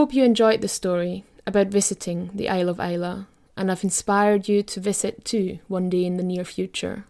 Hope 0.00 0.14
you 0.14 0.24
enjoyed 0.24 0.62
the 0.62 0.66
story 0.66 1.24
about 1.46 1.66
visiting 1.66 2.30
the 2.32 2.48
Isle 2.48 2.70
of 2.70 2.80
Islay 2.80 3.26
and 3.54 3.70
I've 3.70 3.84
inspired 3.84 4.48
you 4.48 4.62
to 4.62 4.80
visit 4.80 5.26
too 5.26 5.58
one 5.68 5.90
day 5.90 6.06
in 6.06 6.16
the 6.16 6.22
near 6.22 6.42
future. 6.42 7.04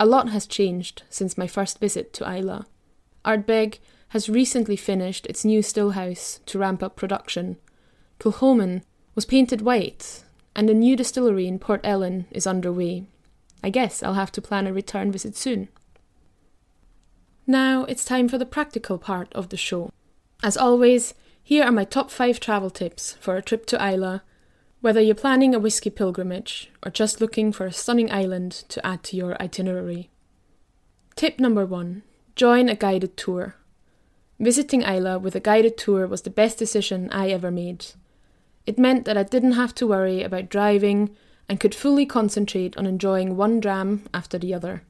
A 0.00 0.06
lot 0.06 0.30
has 0.30 0.46
changed 0.46 1.02
since 1.10 1.36
my 1.36 1.46
first 1.46 1.78
visit 1.78 2.14
to 2.14 2.24
Islay. 2.24 2.62
Ardbeg 3.26 3.80
has 4.14 4.30
recently 4.30 4.76
finished 4.76 5.26
its 5.26 5.44
new 5.44 5.60
stillhouse 5.60 6.42
to 6.46 6.58
ramp 6.58 6.82
up 6.82 6.96
production. 6.96 7.58
Kilchoman 8.18 8.80
was 9.14 9.26
painted 9.26 9.60
white, 9.60 10.24
and 10.54 10.70
a 10.70 10.74
new 10.74 10.96
distillery 10.96 11.46
in 11.46 11.58
Port 11.58 11.82
Ellen 11.84 12.24
is 12.30 12.46
underway. 12.46 13.04
I 13.62 13.68
guess 13.68 14.02
I'll 14.02 14.14
have 14.14 14.32
to 14.32 14.40
plan 14.40 14.66
a 14.66 14.72
return 14.72 15.12
visit 15.12 15.36
soon. 15.36 15.68
Now 17.46 17.84
it's 17.84 18.06
time 18.06 18.26
for 18.26 18.38
the 18.38 18.46
practical 18.46 18.96
part 18.96 19.30
of 19.34 19.50
the 19.50 19.58
show. 19.58 19.92
As 20.42 20.56
always, 20.56 21.12
here 21.46 21.62
are 21.62 21.70
my 21.70 21.84
top 21.84 22.10
5 22.10 22.40
travel 22.40 22.70
tips 22.70 23.12
for 23.20 23.36
a 23.36 23.40
trip 23.40 23.66
to 23.66 23.80
Islay, 23.80 24.18
whether 24.80 25.00
you're 25.00 25.14
planning 25.14 25.54
a 25.54 25.60
whiskey 25.60 25.90
pilgrimage 25.90 26.72
or 26.84 26.90
just 26.90 27.20
looking 27.20 27.52
for 27.52 27.66
a 27.66 27.72
stunning 27.72 28.10
island 28.10 28.50
to 28.50 28.84
add 28.84 29.04
to 29.04 29.16
your 29.16 29.40
itinerary. 29.40 30.10
Tip 31.14 31.38
number 31.38 31.64
1 31.64 32.02
Join 32.34 32.68
a 32.68 32.74
guided 32.74 33.16
tour. 33.16 33.54
Visiting 34.40 34.82
Islay 34.82 35.18
with 35.18 35.36
a 35.36 35.40
guided 35.40 35.78
tour 35.78 36.08
was 36.08 36.22
the 36.22 36.30
best 36.30 36.58
decision 36.58 37.08
I 37.12 37.28
ever 37.28 37.52
made. 37.52 37.86
It 38.66 38.76
meant 38.76 39.04
that 39.04 39.16
I 39.16 39.22
didn't 39.22 39.52
have 39.52 39.72
to 39.76 39.86
worry 39.86 40.24
about 40.24 40.48
driving 40.48 41.14
and 41.48 41.60
could 41.60 41.76
fully 41.76 42.06
concentrate 42.06 42.76
on 42.76 42.86
enjoying 42.86 43.36
one 43.36 43.60
dram 43.60 44.02
after 44.12 44.36
the 44.36 44.52
other. 44.52 44.82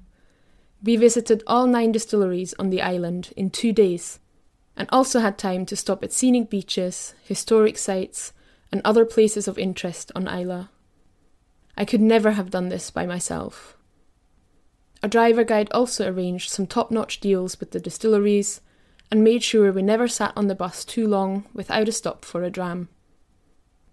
We 0.83 0.97
visited 0.97 1.43
all 1.47 1.67
nine 1.67 1.93
distilleries 1.93 2.55
on 2.59 2.71
the 2.71 2.81
island 2.81 3.35
in 3.37 3.51
two 3.51 3.75
days 3.75 4.21
and 4.77 4.89
also 4.93 5.21
had 5.21 5.39
time 5.39 5.65
to 5.67 5.77
stop 5.77 6.05
at 6.05 6.13
scenic 6.13 6.51
beaches, 6.51 7.15
historic 7.25 7.79
sites, 7.79 8.33
and 8.71 8.81
other 8.85 9.05
places 9.05 9.49
of 9.49 9.59
interest 9.59 10.13
on 10.15 10.29
Islay. 10.29 10.67
I 11.77 11.85
could 11.85 12.01
never 12.01 12.33
have 12.33 12.51
done 12.51 12.69
this 12.69 12.91
by 12.91 13.07
myself. 13.07 13.77
A 15.03 15.09
driver 15.09 15.45
guide 15.45 15.69
also 15.73 16.11
arranged 16.11 16.51
some 16.51 16.67
top 16.67 16.91
notch 16.91 17.21
deals 17.21 17.61
with 17.61 17.71
the 17.71 17.81
distilleries 17.81 18.61
and 19.11 19.23
made 19.23 19.43
sure 19.43 19.71
we 19.73 19.83
never 19.83 20.09
sat 20.09 20.33
on 20.37 20.49
the 20.49 20.55
bus 20.55 20.85
too 20.85 21.07
long 21.07 21.45
without 21.53 21.89
a 21.89 21.93
stop 21.93 22.25
for 22.25 22.43
a 22.43 22.51
dram. 22.51 22.89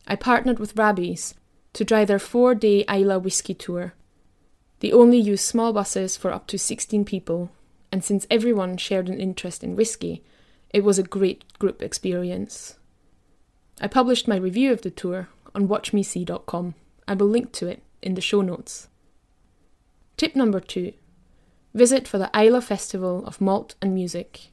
I 0.07 0.15
partnered 0.15 0.59
with 0.59 0.75
Rabbies 0.75 1.33
to 1.73 1.85
drive 1.85 2.07
their 2.07 2.19
four 2.19 2.55
day 2.55 2.83
Islay 2.89 3.17
whisky 3.17 3.53
tour. 3.53 3.93
They 4.79 4.91
only 4.91 5.17
use 5.17 5.41
small 5.41 5.71
buses 5.71 6.17
for 6.17 6.31
up 6.31 6.47
to 6.47 6.59
16 6.59 7.05
people, 7.05 7.51
and 7.91 8.03
since 8.03 8.27
everyone 8.29 8.77
shared 8.77 9.07
an 9.07 9.19
interest 9.19 9.63
in 9.63 9.75
whisky, 9.75 10.23
it 10.73 10.83
was 10.83 10.97
a 10.97 11.03
great 11.03 11.45
group 11.59 11.81
experience. 11.81 12.75
I 13.79 13.87
published 13.87 14.27
my 14.27 14.35
review 14.35 14.73
of 14.73 14.81
the 14.81 14.89
tour 14.91 15.29
on 15.53 15.67
watchmesee.com. 15.67 16.75
I 17.07 17.13
will 17.13 17.27
link 17.27 17.51
to 17.53 17.67
it 17.67 17.83
in 18.01 18.15
the 18.15 18.21
show 18.21 18.41
notes. 18.41 18.87
Tip 20.17 20.35
number 20.35 20.59
two 20.59 20.93
visit 21.73 22.07
for 22.07 22.19
the 22.19 22.29
Islay 22.35 22.61
Festival 22.61 23.25
of 23.25 23.41
Malt 23.41 23.75
and 23.81 23.95
Music. 23.95 24.49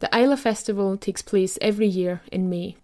The 0.00 0.08
Islay 0.12 0.36
Festival 0.36 0.96
takes 0.96 1.22
place 1.22 1.58
every 1.60 1.86
year 1.86 2.22
in 2.32 2.50
May. 2.50 2.76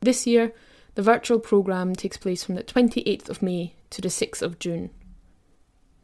This 0.00 0.26
year, 0.26 0.52
the 0.94 1.02
virtual 1.02 1.38
programme 1.38 1.94
takes 1.94 2.18
place 2.18 2.44
from 2.44 2.56
the 2.56 2.62
28th 2.62 3.30
of 3.30 3.40
May 3.40 3.74
to 3.90 4.02
the 4.02 4.08
6th 4.08 4.42
of 4.42 4.58
June. 4.58 4.90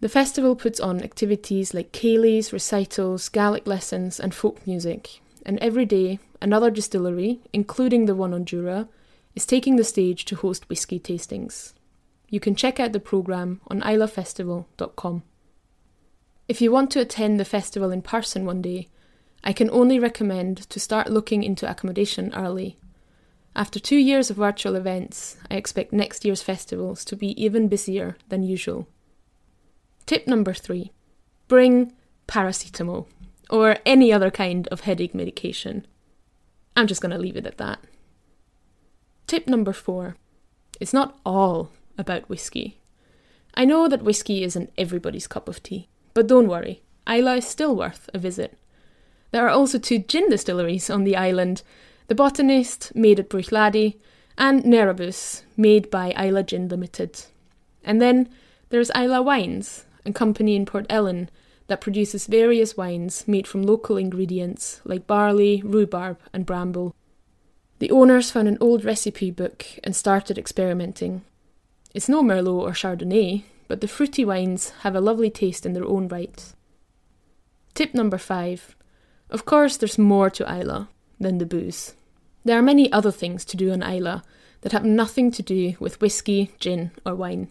The 0.01 0.09
festival 0.09 0.57
puts 0.57 0.81
on 0.81 1.03
activities 1.03 1.75
like 1.75 1.93
ceilidhs, 1.93 2.53
recitals, 2.53 3.29
Gaelic 3.29 3.67
lessons, 3.67 4.19
and 4.19 4.35
folk 4.35 4.67
music, 4.67 5.21
and 5.45 5.59
every 5.59 5.85
day 5.85 6.19
another 6.41 6.71
distillery, 6.71 7.41
including 7.53 8.07
the 8.07 8.15
one 8.15 8.35
on 8.35 8.45
Jura, 8.45 8.89
is 9.35 9.47
taking 9.47 9.77
the 9.77 9.85
stage 9.85 10.25
to 10.27 10.37
host 10.37 10.69
whisky 10.69 10.99
tastings. 10.99 11.73
You 12.29 12.41
can 12.41 12.55
check 12.55 12.81
out 12.81 12.93
the 12.93 13.01
programme 13.01 13.61
on 13.69 13.81
islayfestival.com. 13.81 15.23
If 16.47 16.61
you 16.61 16.71
want 16.71 16.91
to 16.93 17.01
attend 17.01 17.41
the 17.41 17.45
festival 17.45 17.91
in 17.91 18.03
person 18.03 18.45
one 18.45 18.61
day, 18.61 18.89
I 19.43 19.53
can 19.53 19.71
only 19.71 19.99
recommend 19.99 20.69
to 20.71 20.81
start 20.81 21.11
looking 21.11 21.43
into 21.43 21.71
accommodation 21.71 22.33
early. 22.35 22.79
After 23.57 23.79
two 23.79 23.97
years 23.97 24.31
of 24.31 24.37
virtual 24.37 24.75
events, 24.75 25.37
I 25.51 25.55
expect 25.55 25.93
next 25.93 26.25
year's 26.25 26.43
festivals 26.43 27.05
to 27.07 27.17
be 27.17 27.41
even 27.43 27.69
busier 27.69 28.17
than 28.29 28.43
usual. 28.43 28.89
Tip 30.07 30.27
number 30.27 30.53
three 30.53 30.93
bring 31.47 31.93
paracetamol 32.27 33.07
or 33.55 33.79
any 33.87 34.13
other 34.13 34.33
kind 34.33 34.67
of 34.69 34.81
headache 34.81 35.15
medication. 35.15 35.87
I'm 36.75 36.89
just 36.89 37.01
going 37.01 37.13
to 37.13 37.19
leave 37.19 37.37
it 37.37 37.47
at 37.47 37.57
that. 37.59 37.79
Tip 39.29 39.47
number 39.47 39.73
four 39.73 40.17
it's 40.81 40.93
not 40.93 41.17
all 41.25 41.71
about 41.97 42.29
whiskey. 42.29 42.81
I 43.55 43.65
know 43.65 43.87
that 43.87 44.03
whiskey 44.03 44.43
isn't 44.43 44.73
everybody's 44.77 45.29
cup 45.29 45.49
of 45.49 45.63
tea, 45.63 45.89
but 46.15 46.27
don't 46.27 46.49
worry, 46.49 46.83
Islay 47.09 47.39
is 47.39 47.47
still 47.47 47.77
worth 47.77 48.11
a 48.13 48.19
visit. 48.19 48.59
There 49.31 49.47
are 49.47 49.51
also 49.51 49.79
two 49.79 50.01
gin 50.01 50.29
distilleries 50.31 50.91
on 50.91 51.05
the 51.05 51.15
island 51.15 51.63
The 52.09 52.17
Botanist, 52.17 52.93
made 52.97 53.21
at 53.21 53.31
Bruichladdich, 53.31 53.95
and 54.37 54.65
Nerabus, 54.65 55.43
made 55.57 55.93
by 55.93 56.13
Islay 56.19 56.43
Gin 56.43 56.67
Limited. 56.69 57.23
And 57.85 58.03
then 58.03 58.29
there's 58.71 58.91
Islay 58.91 59.21
Wines, 59.21 59.85
a 60.05 60.13
company 60.13 60.57
in 60.57 60.67
Port 60.67 60.87
Ellen 60.91 61.31
that 61.67 61.81
produces 61.81 62.27
various 62.27 62.77
wines 62.77 63.27
made 63.27 63.47
from 63.47 63.63
local 63.63 63.97
ingredients 63.97 64.81
like 64.85 65.07
barley, 65.07 65.63
rhubarb, 65.65 66.19
and 66.33 66.47
bramble. 66.47 66.95
The 67.79 67.91
owners 67.91 68.31
found 68.31 68.49
an 68.49 68.59
old 68.61 68.85
recipe 68.85 69.31
book 69.31 69.67
and 69.83 69.97
started 69.97 70.39
experimenting. 70.39 71.23
It's 71.95 72.09
no 72.09 72.23
Merlot 72.23 72.63
or 72.63 72.71
Chardonnay, 72.71 73.45
but 73.69 73.81
the 73.81 73.89
fruity 73.89 74.25
wines 74.25 74.71
have 74.81 74.95
a 74.95 75.01
lovely 75.01 75.31
taste 75.31 75.65
in 75.65 75.73
their 75.73 75.87
own 75.87 76.09
right. 76.09 76.53
Tip 77.75 77.95
number 77.95 78.19
five 78.19 78.77
of 79.31 79.45
course, 79.45 79.77
there's 79.77 79.99
more 79.99 80.31
to 80.31 80.45
Islay 80.45 80.87
than 81.19 81.39
the 81.39 81.47
booze. 81.47 81.95
There 82.45 82.59
are 82.59 82.63
many 82.63 82.93
other 82.93 83.11
things 83.11 83.45
to 83.47 83.57
do 83.57 83.73
on 83.73 83.83
Islay 83.83 84.21
that 84.61 84.73
have 84.73 84.85
nothing 84.85 85.31
to 85.33 85.43
do 85.43 85.75
with 85.81 86.01
whisky, 86.01 86.53
gin, 86.61 86.93
or 87.05 87.15
wine. 87.15 87.49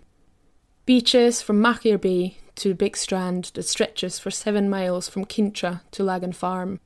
Beaches 0.85 1.41
from 1.41 1.61
Machair 1.61 1.99
Bay 1.99 2.37
to 2.55 2.69
the 2.69 2.75
big 2.75 2.95
strand 2.95 3.51
that 3.53 3.63
stretches 3.63 4.19
for 4.19 4.31
seven 4.31 4.69
miles 4.69 5.09
from 5.09 5.25
Kintra 5.25 5.81
to 5.91 6.03
Laggan 6.03 6.33
Farm. 6.33 6.79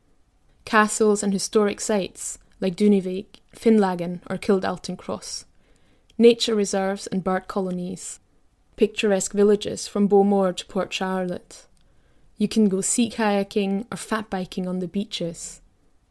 Castles 0.66 1.24
and 1.24 1.34
historic 1.34 1.80
sites 1.80 2.40
like 2.60 2.76
Dunyvaig, 2.76 3.26
Finlaggan, 3.56 4.22
or 4.30 4.38
Kildalton 4.38 4.98
Cross. 4.98 5.46
Nature 6.18 6.56
reserves 6.56 7.08
and 7.08 7.24
bird 7.24 7.48
colonies. 7.48 8.20
Picturesque 8.76 9.34
villages 9.34 9.88
from 9.88 10.08
Bowmore 10.08 10.56
to 10.56 10.66
Port 10.66 10.94
Charlotte. 10.94 11.66
You 12.38 12.48
can 12.48 12.70
go 12.70 12.82
sea 12.82 13.10
kayaking 13.10 13.86
or 13.92 13.98
fat 13.98 14.30
biking 14.30 14.68
on 14.68 14.80
the 14.80 14.88
beaches. 14.88 15.62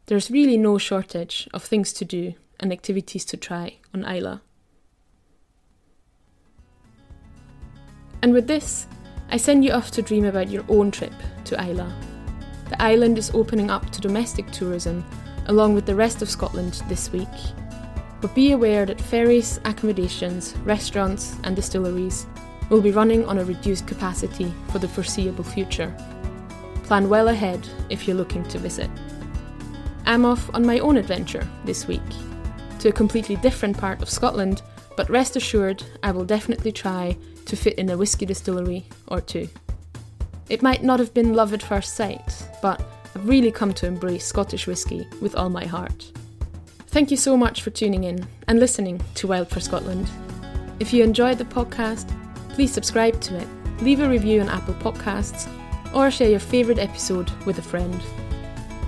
There's 0.07 0.31
really 0.31 0.57
no 0.57 0.77
shortage 0.77 1.49
of 1.53 1.63
things 1.63 1.93
to 1.93 2.05
do 2.05 2.33
and 2.59 2.71
activities 2.71 3.25
to 3.25 3.37
try 3.37 3.77
on 3.93 4.03
Islay. 4.05 4.39
And 8.21 8.33
with 8.33 8.47
this, 8.47 8.87
I 9.29 9.37
send 9.37 9.65
you 9.65 9.71
off 9.71 9.91
to 9.91 10.01
dream 10.01 10.25
about 10.25 10.49
your 10.49 10.63
own 10.69 10.91
trip 10.91 11.13
to 11.45 11.61
Islay. 11.61 11.91
The 12.69 12.81
island 12.81 13.17
is 13.17 13.31
opening 13.33 13.69
up 13.69 13.89
to 13.91 14.01
domestic 14.01 14.49
tourism 14.51 15.05
along 15.47 15.73
with 15.73 15.85
the 15.85 15.95
rest 15.95 16.21
of 16.21 16.29
Scotland 16.29 16.81
this 16.87 17.11
week. 17.11 17.27
But 18.21 18.35
be 18.35 18.51
aware 18.51 18.85
that 18.85 19.01
ferries, 19.01 19.59
accommodations, 19.65 20.55
restaurants, 20.63 21.35
and 21.43 21.55
distilleries 21.55 22.25
will 22.69 22.81
be 22.81 22.91
running 22.91 23.25
on 23.25 23.37
a 23.37 23.45
reduced 23.45 23.87
capacity 23.87 24.53
for 24.69 24.79
the 24.79 24.87
foreseeable 24.87 25.43
future. 25.43 25.93
Plan 26.83 27.09
well 27.09 27.29
ahead 27.29 27.67
if 27.89 28.07
you're 28.07 28.17
looking 28.17 28.43
to 28.45 28.59
visit. 28.59 28.89
I'm 30.05 30.25
off 30.25 30.49
on 30.53 30.65
my 30.65 30.79
own 30.79 30.97
adventure 30.97 31.47
this 31.65 31.87
week 31.87 32.01
to 32.79 32.89
a 32.89 32.93
completely 32.93 33.35
different 33.37 33.77
part 33.77 34.01
of 34.01 34.09
Scotland, 34.09 34.61
but 34.95 35.09
rest 35.09 35.35
assured 35.35 35.83
I 36.03 36.11
will 36.11 36.25
definitely 36.25 36.71
try 36.71 37.17
to 37.47 37.55
fit 37.55 37.75
in 37.75 37.89
a 37.89 37.97
whisky 37.97 38.25
distillery 38.25 38.85
or 39.07 39.19
two. 39.19 39.49
It 40.49 40.61
might 40.61 40.83
not 40.83 40.99
have 40.99 41.13
been 41.13 41.33
love 41.33 41.53
at 41.53 41.63
first 41.63 41.95
sight, 41.95 42.47
but 42.61 42.81
I've 43.15 43.27
really 43.27 43.51
come 43.51 43.73
to 43.75 43.87
embrace 43.87 44.25
Scottish 44.25 44.67
whisky 44.67 45.07
with 45.21 45.35
all 45.35 45.49
my 45.49 45.65
heart. 45.65 46.11
Thank 46.87 47.11
you 47.11 47.17
so 47.17 47.35
much 47.35 47.61
for 47.61 47.69
tuning 47.69 48.05
in 48.05 48.25
and 48.47 48.59
listening 48.59 49.01
to 49.15 49.27
Wild 49.27 49.49
for 49.49 49.59
Scotland. 49.59 50.09
If 50.79 50.93
you 50.93 51.03
enjoyed 51.03 51.37
the 51.37 51.45
podcast, 51.45 52.07
please 52.49 52.71
subscribe 52.71 53.19
to 53.21 53.37
it, 53.37 53.47
leave 53.81 53.99
a 53.99 54.09
review 54.09 54.41
on 54.41 54.49
Apple 54.49 54.73
Podcasts, 54.75 55.49
or 55.93 56.11
share 56.11 56.29
your 56.29 56.39
favourite 56.39 56.79
episode 56.79 57.29
with 57.45 57.59
a 57.59 57.61
friend. 57.61 58.01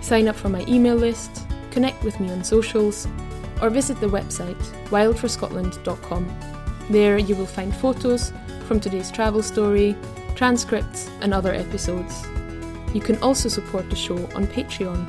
Sign 0.01 0.27
up 0.27 0.35
for 0.35 0.49
my 0.49 0.65
email 0.67 0.95
list, 0.95 1.45
connect 1.71 2.03
with 2.03 2.19
me 2.19 2.31
on 2.31 2.43
socials, 2.43 3.07
or 3.61 3.69
visit 3.69 3.99
the 3.99 4.07
website 4.07 4.57
wildforscotland.com. 4.89 6.58
There 6.89 7.19
you 7.19 7.35
will 7.35 7.45
find 7.45 7.75
photos 7.75 8.33
from 8.67 8.79
today's 8.79 9.11
travel 9.11 9.43
story, 9.43 9.95
transcripts, 10.33 11.09
and 11.21 11.33
other 11.33 11.53
episodes. 11.53 12.25
You 12.93 13.01
can 13.01 13.21
also 13.21 13.47
support 13.47 13.89
the 13.89 13.95
show 13.95 14.17
on 14.33 14.47
Patreon. 14.47 15.07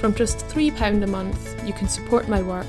From 0.00 0.14
just 0.14 0.38
£3 0.46 1.02
a 1.02 1.06
month, 1.06 1.66
you 1.66 1.74
can 1.74 1.88
support 1.88 2.28
my 2.28 2.40
work, 2.40 2.66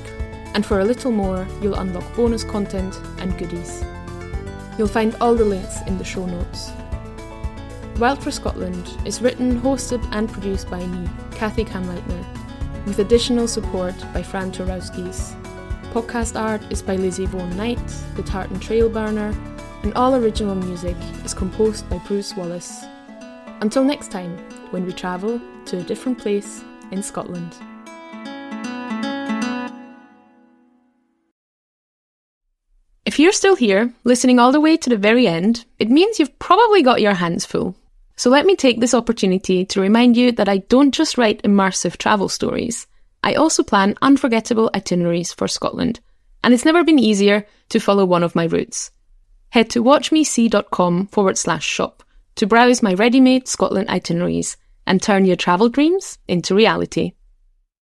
and 0.54 0.66
for 0.66 0.80
a 0.80 0.84
little 0.84 1.10
more, 1.10 1.46
you'll 1.62 1.76
unlock 1.76 2.14
bonus 2.14 2.44
content 2.44 3.00
and 3.18 3.38
goodies. 3.38 3.82
You'll 4.76 4.88
find 4.88 5.16
all 5.20 5.34
the 5.34 5.46
links 5.46 5.80
in 5.86 5.96
the 5.96 6.04
show 6.04 6.26
notes. 6.26 6.72
Wild 7.98 8.22
for 8.22 8.30
Scotland 8.30 8.98
is 9.06 9.22
written, 9.22 9.60
hosted, 9.60 10.06
and 10.12 10.30
produced 10.30 10.68
by 10.68 10.84
me, 10.86 11.08
Kathy 11.30 11.64
Kamleitner, 11.64 12.84
with 12.84 12.98
additional 12.98 13.48
support 13.48 13.94
by 14.12 14.22
Fran 14.22 14.52
Torowskis. 14.52 15.41
Podcast 15.92 16.40
art 16.40 16.62
is 16.72 16.80
by 16.80 16.96
Lizzie 16.96 17.26
Vaughan 17.26 17.54
Knight, 17.54 17.78
the 18.16 18.22
Tartan 18.22 18.58
Trail 18.60 18.88
Burner, 18.88 19.28
and 19.82 19.92
all 19.92 20.14
original 20.14 20.54
music 20.54 20.96
is 21.22 21.34
composed 21.34 21.86
by 21.90 21.98
Bruce 21.98 22.34
Wallace. 22.34 22.82
Until 23.60 23.84
next 23.84 24.10
time, 24.10 24.38
when 24.70 24.86
we 24.86 24.92
travel 24.94 25.38
to 25.66 25.78
a 25.78 25.82
different 25.82 26.16
place 26.16 26.64
in 26.92 27.02
Scotland. 27.02 27.54
If 33.04 33.18
you're 33.18 33.32
still 33.32 33.56
here, 33.56 33.92
listening 34.04 34.38
all 34.38 34.50
the 34.50 34.62
way 34.62 34.78
to 34.78 34.88
the 34.88 34.96
very 34.96 35.26
end, 35.26 35.66
it 35.78 35.90
means 35.90 36.18
you've 36.18 36.38
probably 36.38 36.80
got 36.80 37.02
your 37.02 37.12
hands 37.12 37.44
full. 37.44 37.74
So 38.16 38.30
let 38.30 38.46
me 38.46 38.56
take 38.56 38.80
this 38.80 38.94
opportunity 38.94 39.66
to 39.66 39.82
remind 39.82 40.16
you 40.16 40.32
that 40.32 40.48
I 40.48 40.56
don't 40.56 40.94
just 40.94 41.18
write 41.18 41.42
immersive 41.42 41.98
travel 41.98 42.30
stories. 42.30 42.86
I 43.22 43.34
also 43.34 43.62
plan 43.62 43.94
unforgettable 44.02 44.70
itineraries 44.74 45.32
for 45.32 45.48
Scotland, 45.48 46.00
and 46.42 46.52
it's 46.52 46.64
never 46.64 46.84
been 46.84 46.98
easier 46.98 47.46
to 47.68 47.80
follow 47.80 48.04
one 48.04 48.22
of 48.22 48.34
my 48.34 48.44
routes. 48.44 48.90
Head 49.50 49.70
to 49.70 49.82
watchmesee.com 49.82 51.06
forward 51.08 51.38
slash 51.38 51.64
shop 51.64 52.02
to 52.36 52.46
browse 52.46 52.82
my 52.82 52.94
ready 52.94 53.20
made 53.20 53.46
Scotland 53.46 53.88
itineraries 53.88 54.56
and 54.86 55.00
turn 55.00 55.24
your 55.24 55.36
travel 55.36 55.68
dreams 55.68 56.18
into 56.26 56.54
reality. 56.54 57.12